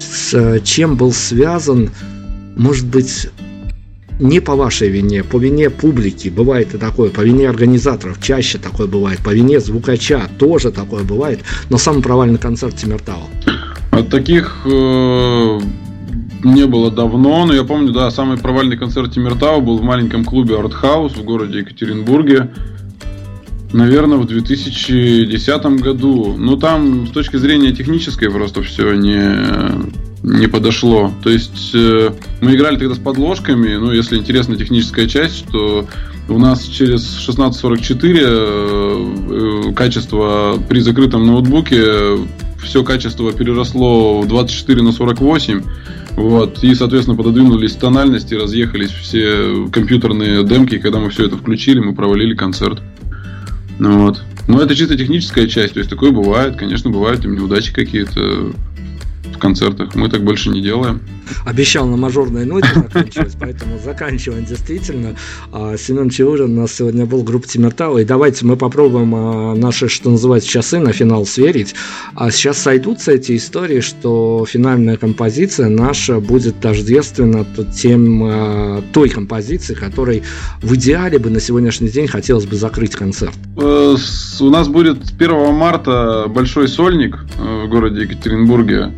[0.00, 1.90] с чем был связан,
[2.56, 3.28] может быть,
[4.18, 8.86] не по вашей вине, по вине публики, бывает и такое, по вине организаторов, чаще такое
[8.86, 11.40] бывает, по вине звукача тоже такое бывает,
[11.70, 13.22] но самый провальный концерт Тимиртау.
[13.90, 15.60] От таких э,
[16.44, 20.58] не было давно, но я помню, да, самый провальный концерт Тимиртау был в маленьком клубе
[20.58, 22.50] Артхаус в городе Екатеринбурге.
[23.72, 26.34] Наверное, в 2010 году.
[26.36, 29.34] Ну, там с точки зрения технической просто все не,
[30.22, 31.12] не подошло.
[31.22, 32.10] То есть э,
[32.40, 35.86] мы играли тогда с подложками, ну, если интересна техническая часть, что
[36.28, 41.84] у нас через 1644 э, э, качество при закрытом ноутбуке
[42.62, 45.62] все качество переросло в 24 на 48.
[46.14, 50.78] Вот, и, соответственно, пододвинулись тональности, разъехались все компьютерные демки.
[50.78, 52.80] Когда мы все это включили, мы провалили концерт.
[53.78, 54.22] Вот.
[54.46, 58.52] Но это чисто техническая часть, то есть такое бывает, конечно, бывают и неудачи какие-то
[59.38, 59.94] концертах.
[59.94, 61.00] Мы так больше не делаем.
[61.44, 65.16] Обещал на мажорной ноте заканчивать, поэтому заканчиваем действительно.
[65.52, 67.98] А, Семен Чаурин у нас сегодня был в группе Тимиртау.
[67.98, 71.74] И давайте мы попробуем а, наши, что называется, часы на финал сверить.
[72.14, 79.74] А сейчас сойдутся эти истории, что финальная композиция наша будет тождественна тем, а, той композиции,
[79.74, 80.22] которой
[80.60, 83.34] в идеале бы на сегодняшний день хотелось бы закрыть концерт.
[83.56, 83.96] Э,
[84.40, 88.92] у нас будет 1 марта большой сольник э, в городе Екатеринбурге.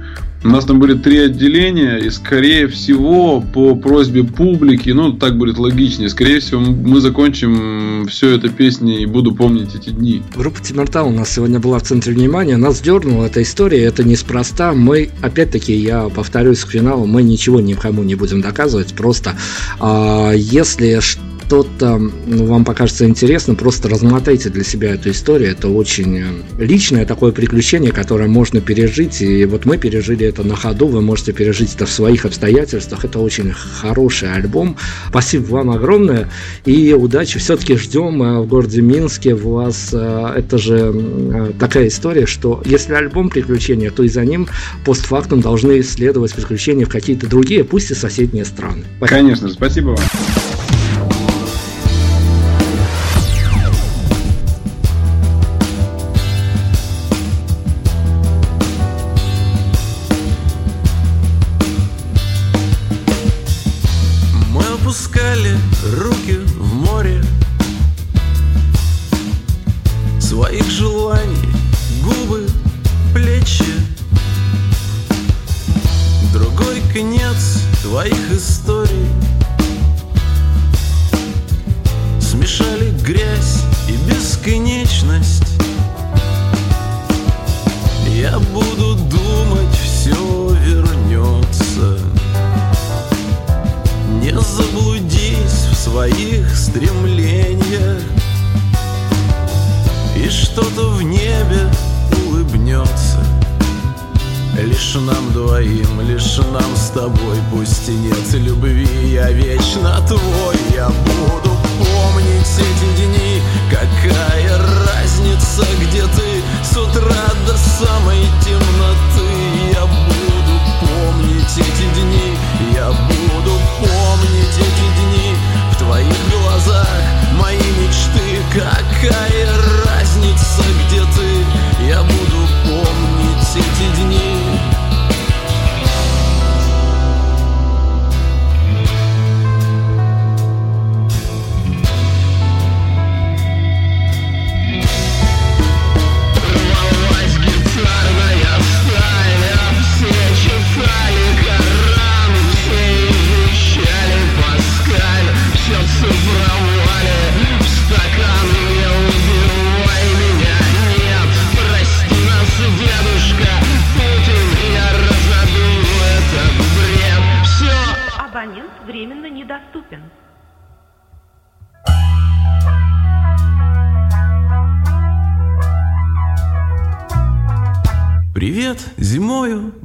[0.45, 5.57] У нас там были три отделения, и скорее всего, по просьбе публики, ну, так будет
[5.57, 10.22] логичнее, скорее всего, мы закончим все это песней и буду помнить эти дни.
[10.36, 14.74] Группа Тимиртау у нас сегодня была в центре внимания, нас дернула эта история, это неспроста.
[14.74, 19.38] Мы, опять-таки, я повторюсь к финалу, мы ничего никому не будем доказывать, просто
[19.80, 21.01] а, если
[21.47, 25.51] что-то ну, вам покажется интересным, просто размотайте для себя эту историю.
[25.51, 26.24] Это очень э,
[26.59, 29.20] личное такое приключение, которое можно пережить.
[29.20, 33.05] И вот мы пережили это на ходу, вы можете пережить это в своих обстоятельствах.
[33.05, 34.76] Это очень хороший альбом.
[35.11, 36.30] Спасибо вам огромное
[36.64, 37.38] и удачи.
[37.38, 39.34] Все-таки ждем э, в городе Минске.
[39.34, 44.49] Вас э, это же такая история, что если альбом приключения, то и за ним
[44.84, 48.84] постфактум должны следовать приключения в какие-то другие, пусть и соседние страны.
[48.97, 49.18] Спасибо.
[49.18, 50.34] Конечно, спасибо вам.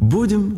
[0.09, 0.48] Будем